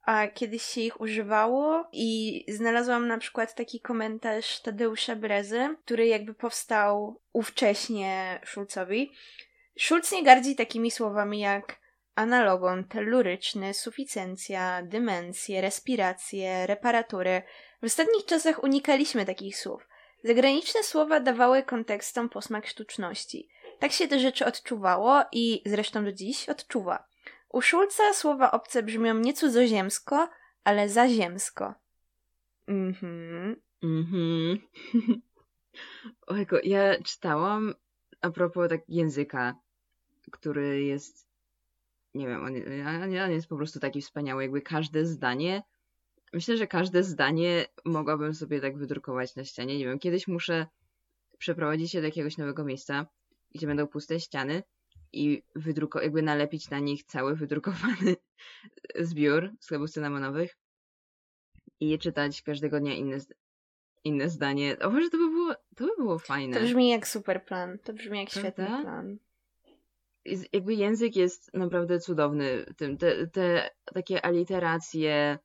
[0.02, 6.34] a kiedyś się ich używało i znalazłam na przykład taki komentarz Tadeusza Brezy, który jakby
[6.34, 9.12] powstał ówcześnie Schulzowi.
[9.78, 11.78] Schulz nie gardzi takimi słowami jak
[12.14, 17.42] analogon, telluryczny, suficjencja, dymencje, respiracje, reparatury.
[17.82, 19.88] W ostatnich czasach unikaliśmy takich słów.
[20.24, 23.48] Zagraniczne słowa dawały kontekstom posmak sztuczności.
[23.78, 27.04] Tak się te rzeczy odczuwało i zresztą do dziś odczuwa.
[27.48, 30.28] U Szulca słowa obce brzmią nie cudzoziemsko,
[30.64, 31.74] ale zaziemsko.
[32.66, 33.56] Mhm.
[33.82, 34.58] Mhm.
[36.26, 37.74] Ojko, ja czytałam
[38.20, 39.54] a propos tak języka,
[40.30, 41.26] który jest,
[42.14, 42.54] nie wiem, on,
[43.24, 45.62] on jest po prostu taki wspaniały, jakby każde zdanie,
[46.32, 50.66] myślę, że każde zdanie mogłabym sobie tak wydrukować na ścianie, nie wiem, kiedyś muszę
[51.38, 53.06] przeprowadzić się do jakiegoś nowego miejsca,
[53.58, 54.62] gdzie będą puste ściany
[55.12, 58.16] i wydruko jakby nalepić na nich cały wydrukowany
[59.10, 60.56] zbiór sklepów cynamonowych
[61.80, 63.18] i czytać każdego dnia inne,
[64.04, 64.78] inne zdanie.
[64.78, 66.56] O może to by było, to by było fajne.
[66.56, 67.78] To brzmi jak super plan.
[67.78, 68.50] To brzmi jak Prawda?
[68.50, 69.18] świetny plan.
[70.52, 72.64] Jakby język jest naprawdę cudowny.
[72.76, 75.38] Tym, te, te takie aliteracje,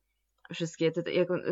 [0.52, 1.42] wszystkie, te, jak on,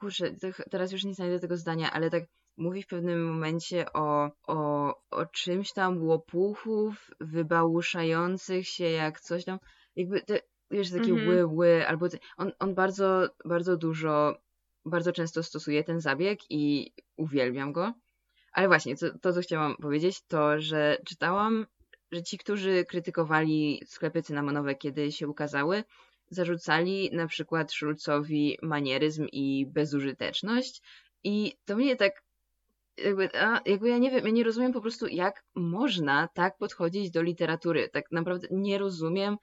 [0.00, 0.34] kurczę,
[0.70, 2.24] teraz już nie znajdę tego zdania, ale tak
[2.56, 9.58] mówi w pewnym momencie o, o, o czymś tam łopuchów wybałuszających się jak coś tam,
[9.96, 11.26] jakby te, wiesz, takie -hmm.
[11.26, 14.36] ły, ły, albo te, on, on bardzo, bardzo dużo,
[14.84, 17.92] bardzo często stosuje ten zabieg i uwielbiam go.
[18.52, 21.66] Ale właśnie, to, to co chciałam powiedzieć, to, że czytałam,
[22.12, 25.84] że ci, którzy krytykowali sklepy cynamonowe, kiedy się ukazały,
[26.30, 30.82] zarzucali na przykład Szulcowi manieryzm i bezużyteczność.
[31.24, 32.22] I to mnie tak
[32.98, 37.10] jakby, a, jakby ja nie wiem, ja nie rozumiem po prostu, jak można tak podchodzić
[37.10, 37.88] do literatury.
[37.88, 39.36] Tak naprawdę nie rozumiem,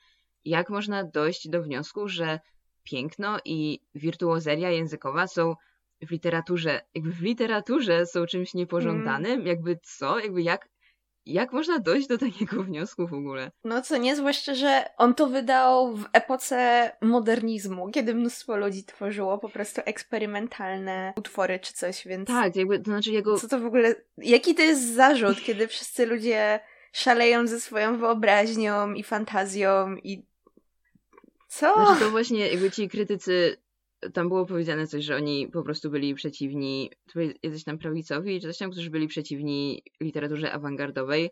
[0.45, 2.39] jak można dojść do wniosku, że
[2.83, 5.55] piękno i wirtuozeria językowa są
[6.01, 9.47] w literaturze, jakby w literaturze są czymś niepożądanym, mm.
[9.47, 10.69] jakby co, jakby jak,
[11.25, 13.51] jak można dojść do takiego wniosku w ogóle?
[13.63, 19.37] No co nie, zwłaszcza, że on to wydał w epoce modernizmu, kiedy mnóstwo ludzi tworzyło
[19.37, 22.27] po prostu eksperymentalne utwory czy coś, więc...
[22.27, 23.37] Tak, jakby, to znaczy jego...
[23.37, 23.95] Co to w ogóle...
[24.17, 26.59] Jaki to jest zarzut, kiedy wszyscy ludzie
[26.91, 30.25] szaleją ze swoją wyobraźnią i fantazją i...
[31.47, 31.73] Co?
[31.73, 33.57] Znaczy to właśnie jakby ci krytycy
[34.13, 38.47] tam było powiedziane coś, że oni po prostu byli przeciwni, to jacyś tam prawicowi, czy
[38.47, 41.29] coś tam, którzy byli przeciwni literaturze awangardowej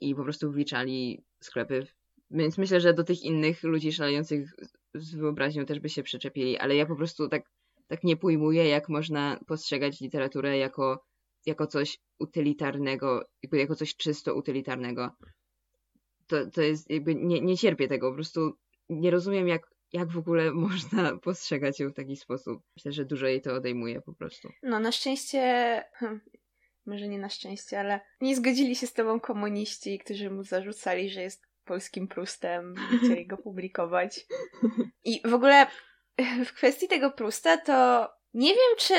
[0.00, 1.86] i po prostu wliczali sklepy.
[2.30, 4.50] Więc myślę, że do tych innych ludzi szalejących
[4.94, 7.42] z wyobraźnią też by się przyczepili, ale ja po prostu tak,
[7.86, 11.04] tak nie pojmuję, jak można postrzegać literaturę jako,
[11.46, 15.10] jako coś utylitarnego, jako coś czysto utylitarnego.
[16.26, 18.52] To, to jest jakby, nie, nie cierpię tego, po prostu
[18.88, 22.62] nie rozumiem, jak jak w ogóle można postrzegać ją w taki sposób.
[22.76, 24.48] Myślę, że dużo jej to odejmuje po prostu.
[24.62, 25.40] No, na szczęście,
[25.92, 26.20] hm,
[26.86, 31.22] może nie na szczęście, ale nie zgodzili się z tobą komuniści, którzy mu zarzucali, że
[31.22, 34.26] jest polskim Prustem i chcieli go publikować.
[35.04, 35.66] I w ogóle
[36.44, 38.94] w kwestii tego Prusta to nie wiem, czy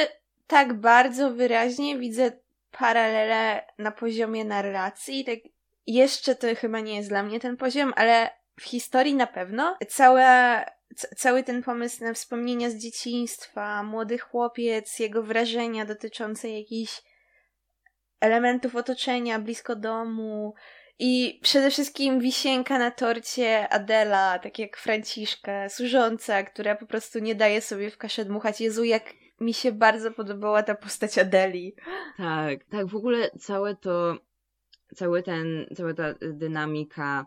[0.48, 2.32] tak bardzo wyraźnie widzę
[2.72, 5.26] paralele na poziomie narracji.
[5.26, 5.40] Tak
[5.88, 9.78] jeszcze to chyba nie jest dla mnie ten poziom, ale w historii na pewno.
[9.90, 17.02] Cała cały ten pomysł na wspomnienia z dzieciństwa, młody chłopiec, jego wrażenia dotyczące jakichś
[18.20, 20.54] elementów otoczenia blisko domu
[21.00, 27.36] i przede wszystkim wisienka na torcie Adela, tak jak Franciszka, służąca, która po prostu nie
[27.36, 28.62] daje sobie w kaszę dmuchać.
[28.62, 29.04] Jezu, jak
[29.40, 31.76] mi się bardzo podobała ta postać Adeli.
[32.18, 34.18] Tak, tak, w ogóle całe to,
[34.96, 37.26] cały ten, cała ta dynamika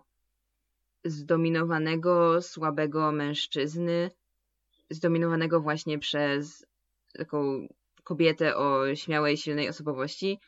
[1.04, 4.10] zdominowanego, słabego mężczyzny,
[4.90, 6.66] zdominowanego właśnie przez
[7.12, 7.68] taką
[8.04, 10.38] kobietę o śmiałej, silnej osobowości.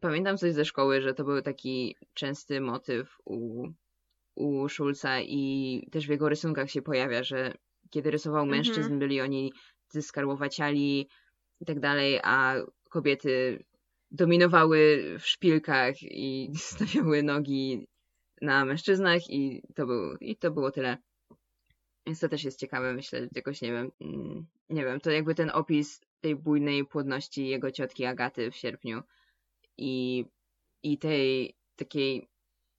[0.00, 3.66] Pamiętam coś ze szkoły, że to był taki częsty motyw u,
[4.34, 7.54] u Schulza i też w jego rysunkach się pojawia, że
[7.90, 8.58] kiedy rysował mhm.
[8.58, 9.52] mężczyzn, byli oni
[10.00, 11.08] skarłowaciali
[11.60, 12.54] i tak dalej, a
[12.90, 13.64] kobiety
[14.10, 17.86] dominowały w szpilkach i stawiały nogi
[18.42, 20.98] na mężczyznach i to, był, i to było tyle.
[22.06, 25.50] Więc to też jest ciekawe, myślę, jakoś nie wiem, mm, nie wiem, to jakby ten
[25.50, 29.02] opis tej bujnej płodności jego ciotki Agaty w sierpniu
[29.78, 30.24] i,
[30.82, 32.28] i tej takiej,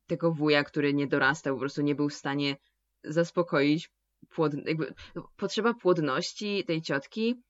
[0.07, 2.57] tego wuja, który nie dorastał, po prostu nie był w stanie
[3.03, 3.91] zaspokoić
[4.29, 4.93] płod, jakby,
[5.37, 7.41] potrzeba płodności tej ciotki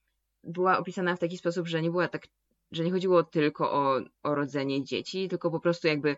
[0.43, 2.27] była opisana w taki sposób, że nie była tak,
[2.71, 6.17] że nie chodziło tylko o, o rodzenie dzieci, tylko po prostu jakby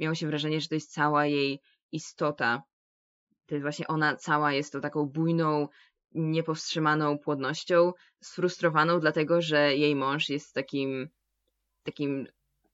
[0.00, 1.60] miało się wrażenie, że to jest cała jej
[1.92, 2.62] istota.
[3.46, 5.68] To jest właśnie ona cała jest to taką bujną,
[6.12, 11.08] niepowstrzymaną płodnością, sfrustrowaną dlatego, że jej mąż jest takim
[11.82, 12.26] takim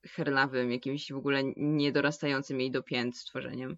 [0.06, 3.76] herlawym, jakimś w ogóle niedorastającym jej do pięt stworzeniem.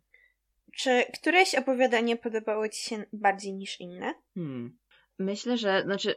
[0.77, 4.15] Czy któreś opowiadanie podobało ci się bardziej niż inne?
[4.35, 4.79] Hmm.
[5.19, 6.15] Myślę, że, znaczy,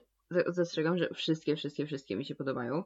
[0.48, 2.84] zastrzegam, że wszystkie, wszystkie, wszystkie mi się podobają.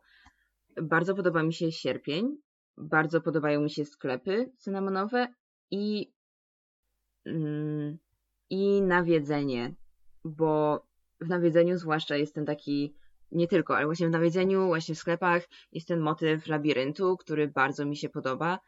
[0.82, 2.38] Bardzo podoba mi się sierpień,
[2.78, 5.28] bardzo podobają mi się sklepy cynamonowe
[5.72, 6.12] i,
[7.26, 7.98] mm,
[8.50, 9.76] i nawiedzenie,
[10.24, 10.82] bo
[11.22, 12.96] w nawiedzeniu zwłaszcza jest ten taki,
[13.32, 17.86] nie tylko, ale właśnie w nawiedzeniu, właśnie w sklepach jest ten motyw labiryntu, który bardzo
[17.86, 18.60] mi się podoba.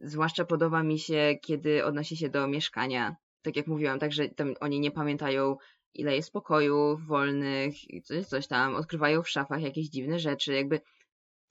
[0.00, 3.16] Zwłaszcza podoba mi się, kiedy odnosi się do mieszkania.
[3.42, 4.24] Tak jak mówiłam, także
[4.60, 5.56] oni nie pamiętają,
[5.94, 10.54] ile jest pokojów wolnych, coś, coś tam, odkrywają w szafach jakieś dziwne rzeczy.
[10.54, 10.80] Jakby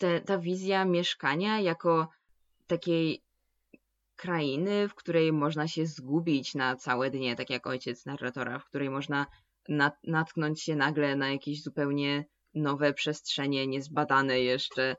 [0.02, 2.10] te, ta wizja mieszkania jako
[2.68, 3.24] takiej
[4.16, 8.89] krainy, w której można się zgubić na całe dnie, tak jak ojciec narratora, w której
[8.89, 9.26] można
[9.70, 14.95] nat natknąć się nagle na jakieś zupełnie nowe przestrzenie, niezbadane jeszcze.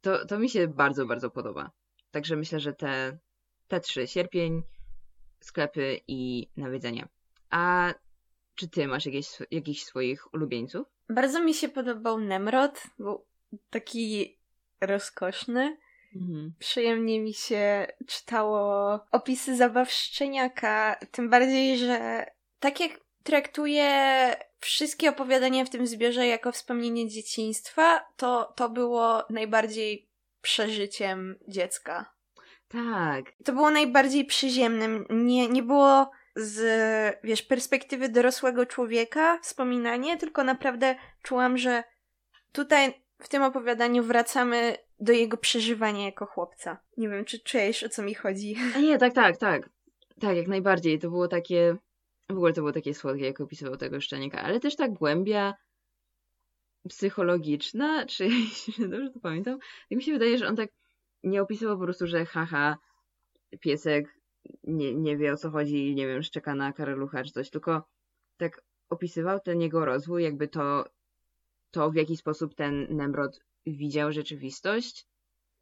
[0.00, 1.70] To, to mi się bardzo, bardzo podoba.
[2.10, 3.18] Także myślę, że te,
[3.68, 4.62] te trzy, sierpień,
[5.40, 7.08] sklepy i nawiedzenia.
[7.50, 7.94] A
[8.54, 10.86] czy ty masz jakieś, jakichś swoich ulubieńców?
[11.08, 13.27] Bardzo mi się podobał Nemrod, był
[13.70, 14.38] taki
[14.80, 15.76] rozkoszny.
[16.16, 16.52] Mhm.
[16.58, 22.26] Przyjemnie mi się czytało opisy zabaw Szczeniaka, tym bardziej, że
[22.60, 22.92] tak jak
[23.22, 23.90] traktuję
[24.60, 30.08] wszystkie opowiadania w tym zbiorze jako wspomnienie dzieciństwa, to to było najbardziej
[30.42, 32.12] przeżyciem dziecka.
[32.68, 33.24] Tak.
[33.44, 35.06] To było najbardziej przyziemnym.
[35.10, 36.60] Nie, nie było z,
[37.24, 41.84] wiesz, perspektywy dorosłego człowieka wspominanie, tylko naprawdę czułam, że
[42.52, 46.78] tutaj w tym opowiadaniu wracamy do jego przeżywania jako chłopca.
[46.96, 48.56] Nie wiem, czy czujesz, o co mi chodzi.
[48.76, 49.70] A nie, tak, tak, tak.
[50.20, 50.98] Tak, jak najbardziej.
[50.98, 51.76] To było takie
[52.28, 55.54] w ogóle to było takie słodkie, jak opisywał tego szczeniaka, ale też ta głębia
[56.88, 58.28] psychologiczna, czy
[58.78, 60.70] dobrze to pamiętam, tak mi się wydaje, że on tak
[61.22, 62.76] nie opisywał po prostu, że haha,
[63.60, 64.18] piesek
[64.64, 67.82] nie, nie wie o co chodzi, nie wiem, szczeka na karalucha czy coś, tylko
[68.36, 70.84] tak opisywał ten jego rozwój, jakby to,
[71.70, 75.06] to w jaki sposób ten Nemrod widział rzeczywistość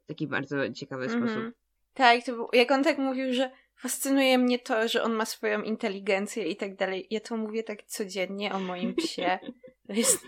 [0.03, 1.17] w taki bardzo ciekawy -hmm.
[1.17, 1.53] sposób.
[1.93, 5.61] Tak, to był, jak on tak mówił, że fascynuje mnie to, że on ma swoją
[5.61, 7.07] inteligencję i tak dalej.
[7.09, 9.39] Ja to mówię tak codziennie o moim psie.
[9.87, 10.27] To jest...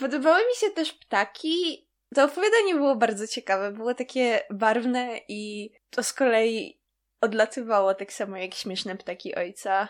[0.00, 1.88] Podobały mi się też ptaki.
[2.14, 3.72] To opowiadanie było bardzo ciekawe.
[3.72, 6.81] Było takie barwne i to z kolei
[7.22, 9.88] odlatywało tak samo jak śmieszne ptaki ojca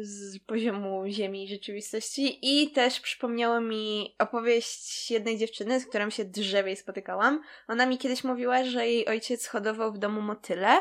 [0.00, 2.38] z poziomu ziemi i rzeczywistości.
[2.42, 7.40] I też przypomniało mi opowieść jednej dziewczyny, z którą się drzewiej spotykałam.
[7.68, 10.80] Ona mi kiedyś mówiła, że jej ojciec hodował w domu motyle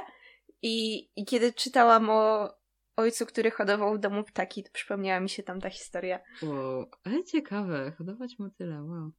[0.61, 2.53] i, i kiedy czytałam o
[2.95, 6.19] ojcu, który hodował w domu ptaki, to przypomniała mi się tam ta historia.
[6.41, 9.11] Wow, ale ciekawe, hodować motyle, wow.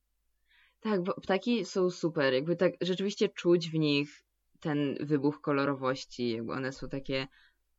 [0.81, 4.25] Tak, bo ptaki są super, jakby tak rzeczywiście czuć w nich
[4.65, 7.29] ten wybuch kolorowości, jakby one są takie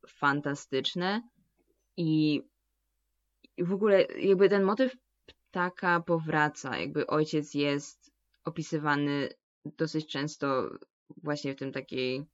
[0.08, 1.22] fantastyczne
[1.96, 2.42] i,
[3.58, 8.12] w ogóle jakby ten motyw ptaka powraca, jakby ojciec jest
[8.44, 9.28] opisywany
[9.64, 10.70] dosyć często
[11.22, 12.26] właśnie w tym takiej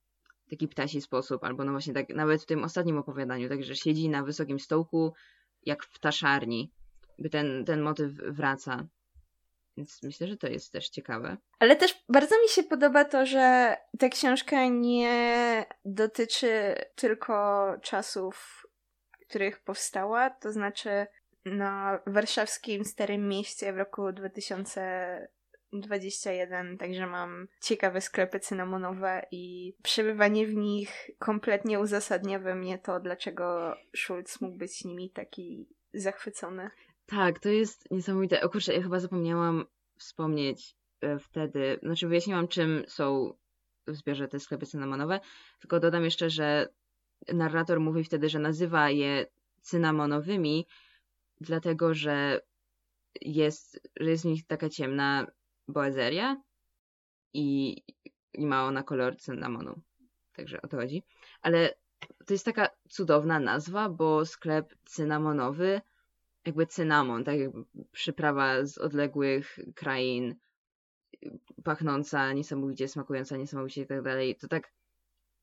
[0.51, 4.23] taki ptasi sposób, albo no właśnie tak nawet w tym ostatnim opowiadaniu, także siedzi na
[4.23, 5.15] wysokim stołku
[5.63, 6.73] jak w ptaszarni,
[7.19, 8.87] by ten, ten motyw wraca.
[9.77, 11.37] Więc myślę, że to jest też ciekawe.
[11.59, 18.67] Ale też bardzo mi się podoba to, że ta książka nie dotyczy tylko czasów,
[19.13, 21.07] w których powstała, to znaczy
[21.45, 30.55] na warszawskim Starym Mieście w roku 2021, także mam ciekawe sklepy cynamonowe i przebywanie w
[30.55, 36.71] nich kompletnie uzasadnia we mnie to, dlaczego Schulz mógł być nimi taki zachwycony.
[37.13, 38.41] Tak, to jest niesamowite.
[38.43, 39.65] O kurczę, ja chyba zapomniałam
[39.97, 43.35] wspomnieć e, wtedy, znaczy wyjaśniłam, czym są
[43.87, 45.21] w zbiorze te sklepy cynamonowe,
[45.61, 46.69] tylko dodam jeszcze, że
[47.33, 49.27] narrator mówi wtedy, że nazywa je
[49.61, 50.67] cynamonowymi,
[51.41, 52.41] dlatego że
[53.21, 55.27] jest, że jest w nich taka ciemna
[55.69, 56.43] boazeria
[57.35, 57.77] i,
[58.35, 59.81] i ma ona kolor cynamonu.
[60.37, 61.03] Także o to chodzi.
[61.43, 61.75] Ale
[62.27, 65.81] to jest taka cudowna nazwa, bo sklep cynamonowy
[66.47, 70.35] jakby cynamon, tak jakby przyprawa z odległych krain,
[71.65, 74.37] pachnąca, niesamowicie smakująca, niesamowicie i tak dalej.
[74.37, 74.73] To tak,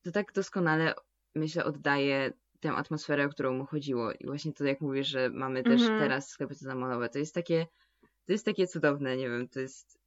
[0.02, 0.94] to tak doskonale,
[1.34, 4.12] myślę, oddaje tę atmosferę, o którą mu chodziło.
[4.12, 6.00] I właśnie to, jak mówisz, że mamy też Mhm.
[6.00, 7.66] teraz sklepy cynamonowe, to jest takie,
[8.26, 9.98] to jest takie cudowne, nie wiem, to jest,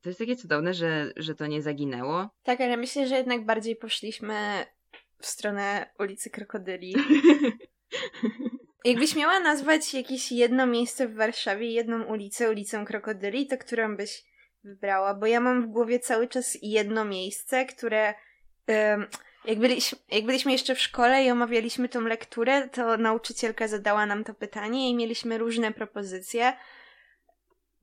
[0.00, 2.28] to jest takie cudowne, że, że to nie zaginęło.
[2.42, 4.66] Tak, ale myślę, że jednak bardziej poszliśmy
[5.18, 6.94] w stronę ulicy Krokodyli.
[8.84, 14.24] Jakbyś miała nazwać jakieś jedno miejsce w Warszawie, jedną ulicę, ulicą Krokodyli, to którą byś
[14.64, 15.14] wybrała?
[15.14, 18.14] Bo ja mam w głowie cały czas jedno miejsce, które
[18.66, 19.06] em,
[19.44, 24.24] jak, byliśmy, jak byliśmy jeszcze w szkole i omawialiśmy tą lekturę, to nauczycielka zadała nam
[24.24, 26.52] to pytanie i mieliśmy różne propozycje.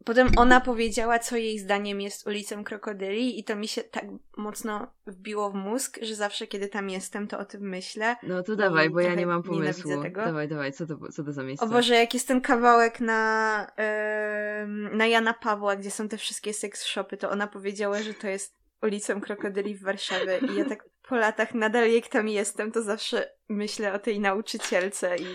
[0.05, 4.05] Potem ona powiedziała, co jej zdaniem jest ulicą Krokodyli i to mi się tak
[4.37, 8.15] mocno wbiło w mózg, że zawsze kiedy tam jestem, to o tym myślę.
[8.23, 10.01] No to dawaj, bo ja nie mam pomysłu.
[10.01, 10.25] tego.
[10.25, 11.65] Dawaj, dawaj, co to, co to za miejsce?
[11.65, 16.53] O Boże, jak jest ten kawałek na, em, na Jana Pawła, gdzie są te wszystkie
[16.53, 20.85] seks shopy, to ona powiedziała, że to jest ulicą Krokodyli w Warszawie i ja tak
[21.09, 25.25] po latach nadal jak tam jestem, to zawsze myślę o tej nauczycielce i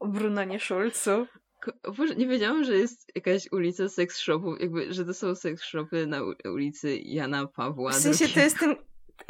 [0.00, 1.26] o Brunonie Szulcu.
[1.96, 6.06] Boże, nie wiedziałam, że jest jakaś ulica seks shopów, jakby, że to są seks shopy
[6.06, 7.90] na ulicy Jana Pawła.
[7.90, 8.76] W sensie to jest ten,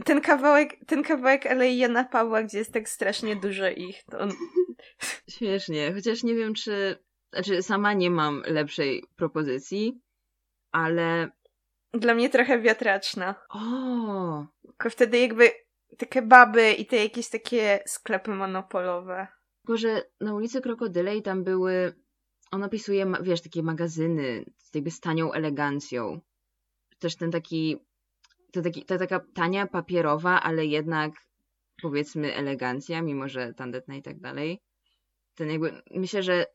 [0.05, 4.03] ten kawałek, ten kawałek Alei Jana Pawła, gdzie jest tak strasznie dużo ich.
[4.19, 4.33] On...
[5.37, 6.99] Śmiesznie, chociaż nie wiem, czy.
[7.33, 10.01] Znaczy, sama nie mam lepszej propozycji,
[10.73, 11.31] ale.
[11.93, 13.35] Dla mnie trochę wiatraczna.
[13.51, 14.47] O!
[14.67, 15.51] Tylko wtedy jakby
[15.99, 19.27] te kebaby i te jakieś takie sklepy monopolowe.
[19.63, 21.95] Tylko, że na ulicy Krokodylej tam były.
[22.51, 26.21] On opisuje, wiesz, takie magazyny z jakby tanią elegancją.
[26.99, 27.77] Też ten taki.
[28.53, 31.13] To, taki, to taka tania papierowa, ale jednak
[31.83, 34.61] powiedzmy elegancja, mimo że tandetna i tak dalej.
[35.35, 35.83] Ten jakby.
[35.91, 36.47] Myślę, że,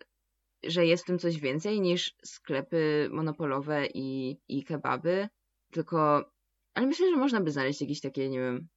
[0.63, 5.27] że jest w tym coś więcej niż sklepy monopolowe i, i kebaby.
[5.71, 6.29] Tylko.
[6.73, 8.67] Ale myślę, że można by znaleźć jakieś takie, nie wiem,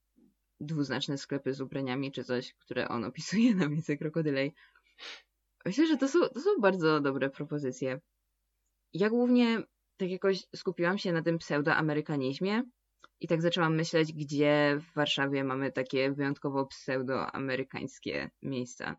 [0.61, 4.55] dwuznaczne sklepy z ubraniami czy coś, które on opisuje na ulicy Krokodylej.
[5.67, 8.01] Myślę, że to są, to są bardzo dobre propozycje.
[8.93, 9.62] Ja głównie
[9.97, 12.62] tak jakoś skupiłam się na tym pseudoamerykanizmie
[13.21, 18.97] i tak zaczęłam myśleć, gdzie w Warszawie mamy takie wyjątkowo pseudoamerykańskie miejsca.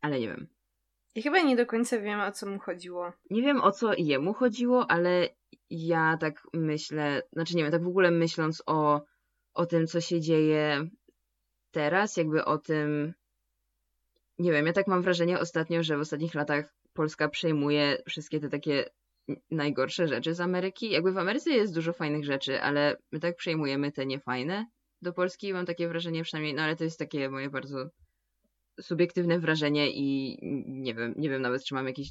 [0.00, 0.46] Ale nie wiem.
[1.14, 3.12] I chyba nie do końca wiem, o co mu chodziło.
[3.30, 5.28] Nie wiem o co jemu chodziło, ale
[5.70, 9.02] ja tak myślę, znaczy nie wiem, tak w ogóle myśląc o,
[9.54, 10.88] o tym, co się dzieje
[11.70, 13.14] teraz, jakby o tym,
[14.38, 18.48] nie wiem, ja tak mam wrażenie ostatnio, że w ostatnich latach Polska przejmuje wszystkie te
[18.48, 18.84] takie
[19.50, 20.90] najgorsze rzeczy z Ameryki.
[20.90, 24.66] Jakby w Ameryce jest dużo fajnych rzeczy, ale my tak przejmujemy te niefajne
[25.02, 25.52] do Polski.
[25.52, 27.90] Mam takie wrażenie przynajmniej, no ale to jest takie moje bardzo
[28.80, 32.08] subiektywne wrażenie i nie wiem, nie wiem nawet, czy mam jakieś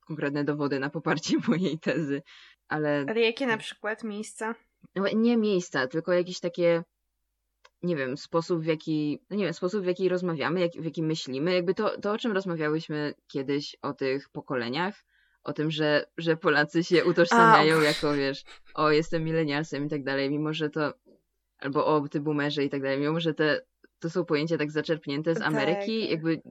[0.00, 2.22] konkretne dowody na poparcie mojej tezy,
[2.68, 4.54] ale Ale jakie na przykład miejsca?
[4.94, 6.82] no, nie miejsca, tylko jakieś takie
[7.82, 11.02] nie wiem, sposób w jaki, no nie wiem, sposób w jaki rozmawiamy, jak, w jaki
[11.02, 15.04] myślimy, jakby to, to, o czym rozmawiałyśmy kiedyś o tych pokoleniach,
[15.44, 17.82] o tym, że, że Polacy się utożsamiają A.
[17.82, 20.94] jako, wiesz, o, jestem milenialsem i tak dalej, mimo że to,
[21.58, 23.60] albo o, ty boomerzy i tak dalej, mimo że te,
[23.98, 25.46] to są pojęcia tak zaczerpnięte z Tak.
[25.46, 26.42] Ameryki, jakby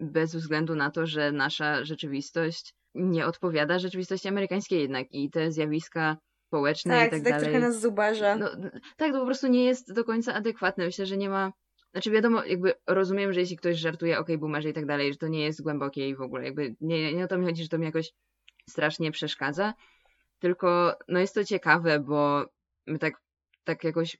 [0.00, 6.16] bez względu na to, że nasza rzeczywistość nie odpowiada rzeczywistości amerykańskiej jednak i te zjawiska
[6.46, 7.44] społeczne Tak, i tak to tak dalej.
[7.44, 8.36] trochę nas zubaża.
[8.36, 8.50] No,
[8.96, 10.84] tak, to po prostu nie jest do końca adekwatne.
[10.84, 11.52] Myślę, że nie ma.
[11.92, 15.28] Znaczy, wiadomo, jakby rozumiem, że jeśli ktoś żartuje, okej, boomerzy i tak dalej, że to
[15.28, 17.78] nie jest głębokie i w ogóle, jakby nie, nie o to mi chodzi, że to
[17.78, 18.12] mi jakoś
[18.68, 19.74] strasznie przeszkadza.
[20.38, 22.44] Tylko, no jest to ciekawe, bo
[22.86, 23.14] my tak,
[23.64, 24.16] tak jakoś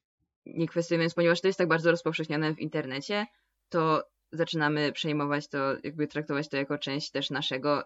[0.46, 3.26] nie kwestionując, ponieważ to jest tak bardzo rozpowszechnione w internecie,
[3.68, 7.82] to zaczynamy przejmować to, jakby traktować to jako część też naszego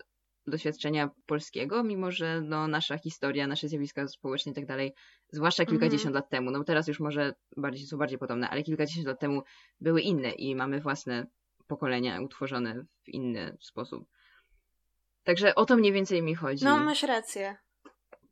[0.50, 4.94] doświadczenia polskiego, mimo że no, nasza historia, nasze zjawiska społeczne i tak dalej,
[5.32, 9.20] zwłaszcza kilkadziesiąt lat temu, no teraz już może bardziej są bardziej podobne, ale kilkadziesiąt lat
[9.20, 9.42] temu
[9.80, 11.26] były inne i mamy własne
[11.66, 14.08] pokolenia utworzone w inny sposób.
[15.24, 16.64] Także o to mniej więcej mi chodzi.
[16.64, 17.56] No, masz rację.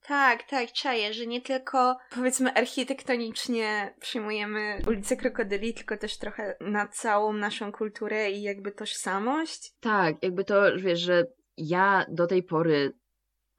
[0.09, 6.89] Tak, tak, czaję, że nie tylko powiedzmy architektonicznie przyjmujemy ulicę Krokodyli, tylko też trochę na
[6.89, 9.73] całą naszą kulturę i jakby tożsamość.
[9.81, 11.25] Tak, jakby to, wiesz, że
[11.59, 12.93] ja do tej pory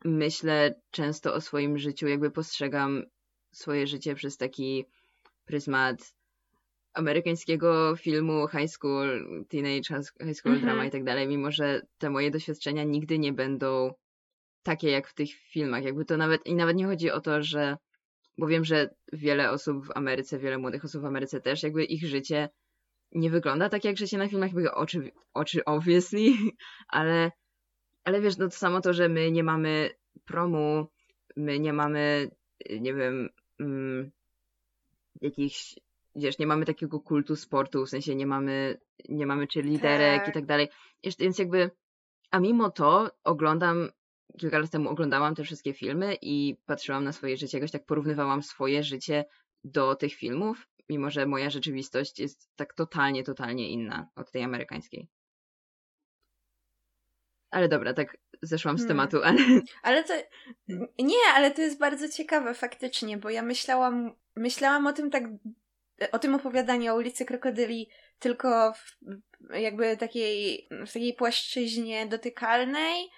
[0.06, 3.04] myślę często o swoim życiu, jakby postrzegam
[3.52, 4.86] swoje życie przez taki
[5.46, 6.14] pryzmat
[6.94, 9.84] amerykańskiego filmu high school, teenage
[10.24, 10.62] high school Mhm.
[10.62, 13.94] drama i tak dalej, mimo że te moje doświadczenia nigdy nie będą
[14.64, 15.84] takie jak w tych filmach.
[15.84, 17.78] Jakby to nawet, i nawet nie chodzi o to, że,
[18.38, 22.06] bo wiem, że wiele osób w Ameryce, wiele młodych osób w Ameryce też, jakby ich
[22.06, 22.50] życie
[23.12, 26.34] nie wygląda tak jak życie na filmach, jakby oczy, oczy obviously,
[26.88, 27.32] ale,
[28.04, 29.90] ale wiesz, no to samo to, że my nie mamy
[30.26, 30.88] promu,
[31.36, 32.32] my nie mamy,
[32.80, 33.30] nie wiem,
[33.60, 34.12] mm,
[35.22, 35.76] jakichś
[36.16, 38.80] wiesz, nie mamy takiego kultu sportu, w sensie nie mamy,
[39.10, 40.28] nie mamy czy liderek Tak.
[40.30, 40.68] i tak dalej.
[41.04, 41.72] Jeszcze- Więc jakby,
[42.32, 43.90] a mimo to oglądam,
[44.38, 48.44] kilka lat temu oglądałam te wszystkie filmy i patrzyłam na swoje życie, jakoś tak porównywałam
[48.44, 49.26] swoje życie
[49.64, 55.08] do tych filmów, mimo że moja rzeczywistość jest tak totalnie, totalnie inna od tej amerykańskiej.
[57.52, 58.88] Ale dobra, tak zeszłam z Hmm.
[58.88, 59.38] tematu, ale
[59.84, 60.14] Ale to.
[61.00, 65.24] Nie, ale to jest bardzo ciekawe faktycznie, bo ja myślałam, myślałam o tym tak.
[66.12, 67.90] O tym opowiadaniu o ulicy Krokodyli
[68.20, 68.98] tylko w
[69.54, 73.10] jakby takiej, w takiej płaszczyźnie dotykalnej,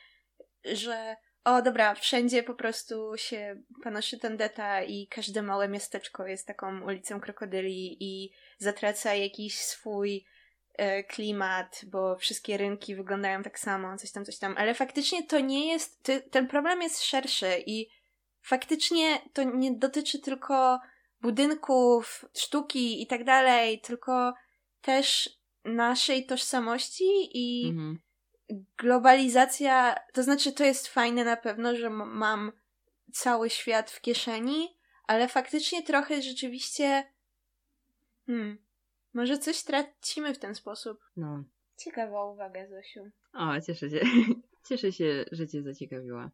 [0.65, 6.81] że o dobra, wszędzie po prostu się panoszy tandeta i każde małe miasteczko jest taką
[6.81, 10.25] ulicą Krokodyli i zatraca jakiś swój
[11.07, 14.55] klimat, bo wszystkie rynki wyglądają tak samo, coś tam, coś tam.
[14.57, 16.03] Ale faktycznie to nie jest.
[16.03, 17.87] Ty, ten problem jest szerszy i
[18.41, 20.79] faktycznie to nie dotyczy tylko
[21.21, 24.33] budynków, sztuki i tak dalej, tylko
[24.81, 25.29] też
[25.65, 27.99] naszej tożsamości i mhm.
[28.77, 29.95] globalizacja.
[30.13, 32.51] To znaczy, to jest fajne na pewno, że mam
[33.13, 37.11] cały świat w kieszeni, ale faktycznie trochę rzeczywiście.
[38.25, 38.57] Hmm.
[39.13, 40.99] Może coś tracimy w ten sposób.
[41.17, 41.43] no.
[41.77, 42.99] Ciekawa uwaga, Zosiu.
[43.33, 43.99] O, cieszę się.
[44.69, 46.29] Cieszę się, że cię zaciekawiła.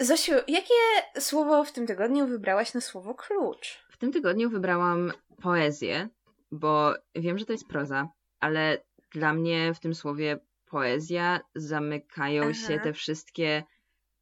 [0.00, 0.74] Zosiu, jakie
[1.18, 3.84] słowo w tym tygodniu wybrałaś na słowo klucz?
[3.90, 6.08] W tym tygodniu wybrałam poezję,
[6.52, 8.08] bo wiem, że to jest proza,
[8.40, 12.54] ale dla mnie w tym słowie poezja zamykają Aha.
[12.54, 13.62] się te wszystkie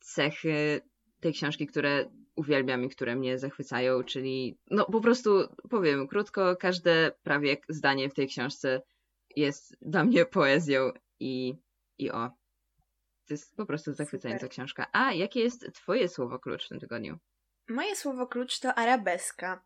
[0.00, 0.80] cechy
[1.20, 2.04] tej książki, które
[2.36, 8.14] uwielbiam i które mnie zachwycają, czyli no po prostu powiem krótko, każde prawie zdanie w
[8.14, 8.82] tej książce
[9.36, 11.54] jest dla mnie poezją i,
[11.98, 12.30] i o.
[13.28, 14.50] To jest po prostu zachwycająca Super.
[14.50, 14.86] książka.
[14.92, 17.18] A jakie jest twoje słowo klucz w tym tygodniu?
[17.68, 19.62] Moje słowo klucz to arabeska.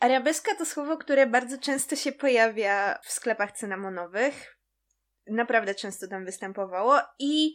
[0.00, 4.58] Arabeska to słowo, które bardzo często się pojawia w sklepach cynamonowych.
[5.26, 7.54] Naprawdę często tam występowało i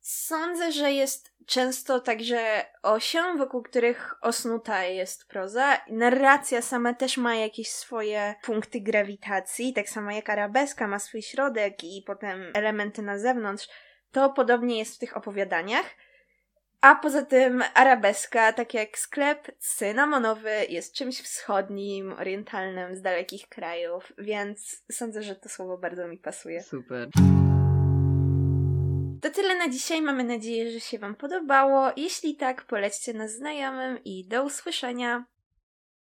[0.00, 5.80] sądzę, że jest często także osią, wokół których osnuta jest proza.
[5.90, 11.84] Narracja sama też ma jakieś swoje punkty grawitacji, tak samo jak arabeska ma swój środek
[11.84, 13.68] i potem elementy na zewnątrz.
[14.12, 15.86] To podobnie jest w tych opowiadaniach.
[16.80, 24.12] A poza tym arabeska, tak jak sklep cynamonowy, jest czymś wschodnim, orientalnym, z dalekich krajów,
[24.18, 26.62] więc sądzę, że to słowo bardzo mi pasuje.
[26.62, 27.08] Super.
[29.22, 30.02] To tyle na dzisiaj.
[30.02, 31.90] Mamy nadzieję, że się Wam podobało.
[31.96, 35.24] Jeśli tak, polećcie nas znajomym i do usłyszenia.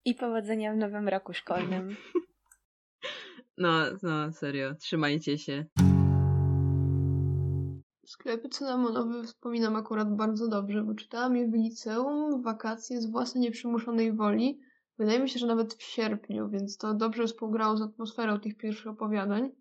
[0.05, 1.95] I powodzenia w nowym roku szkolnym.
[3.57, 3.69] No,
[4.03, 5.65] no, serio, trzymajcie się.
[8.05, 13.41] Sklepy cynamonowe wspominam akurat bardzo dobrze, bo czytałam je w liceum, w wakacje z własnej
[13.41, 14.59] nieprzymuszonej woli.
[14.97, 18.87] Wydaje mi się, że nawet w sierpniu, więc to dobrze współgrało z atmosferą tych pierwszych
[18.87, 19.51] opowiadań.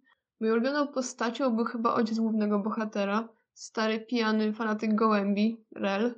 [0.41, 6.15] Moją ulubioną postacią był chyba ojciec głównego bohatera, stary pijany fanatyk gołębi, Rel.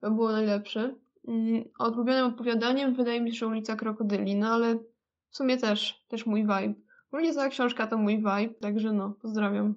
[0.00, 0.94] To było najlepsze.
[1.28, 4.74] Mm, A ulubionym opowiadaniem wydaje mi się, że ulica Krokodyli, no ale
[5.28, 6.74] w sumie też, też mój vibe.
[7.34, 9.74] Cała książka to mój vibe, także no, pozdrawiam.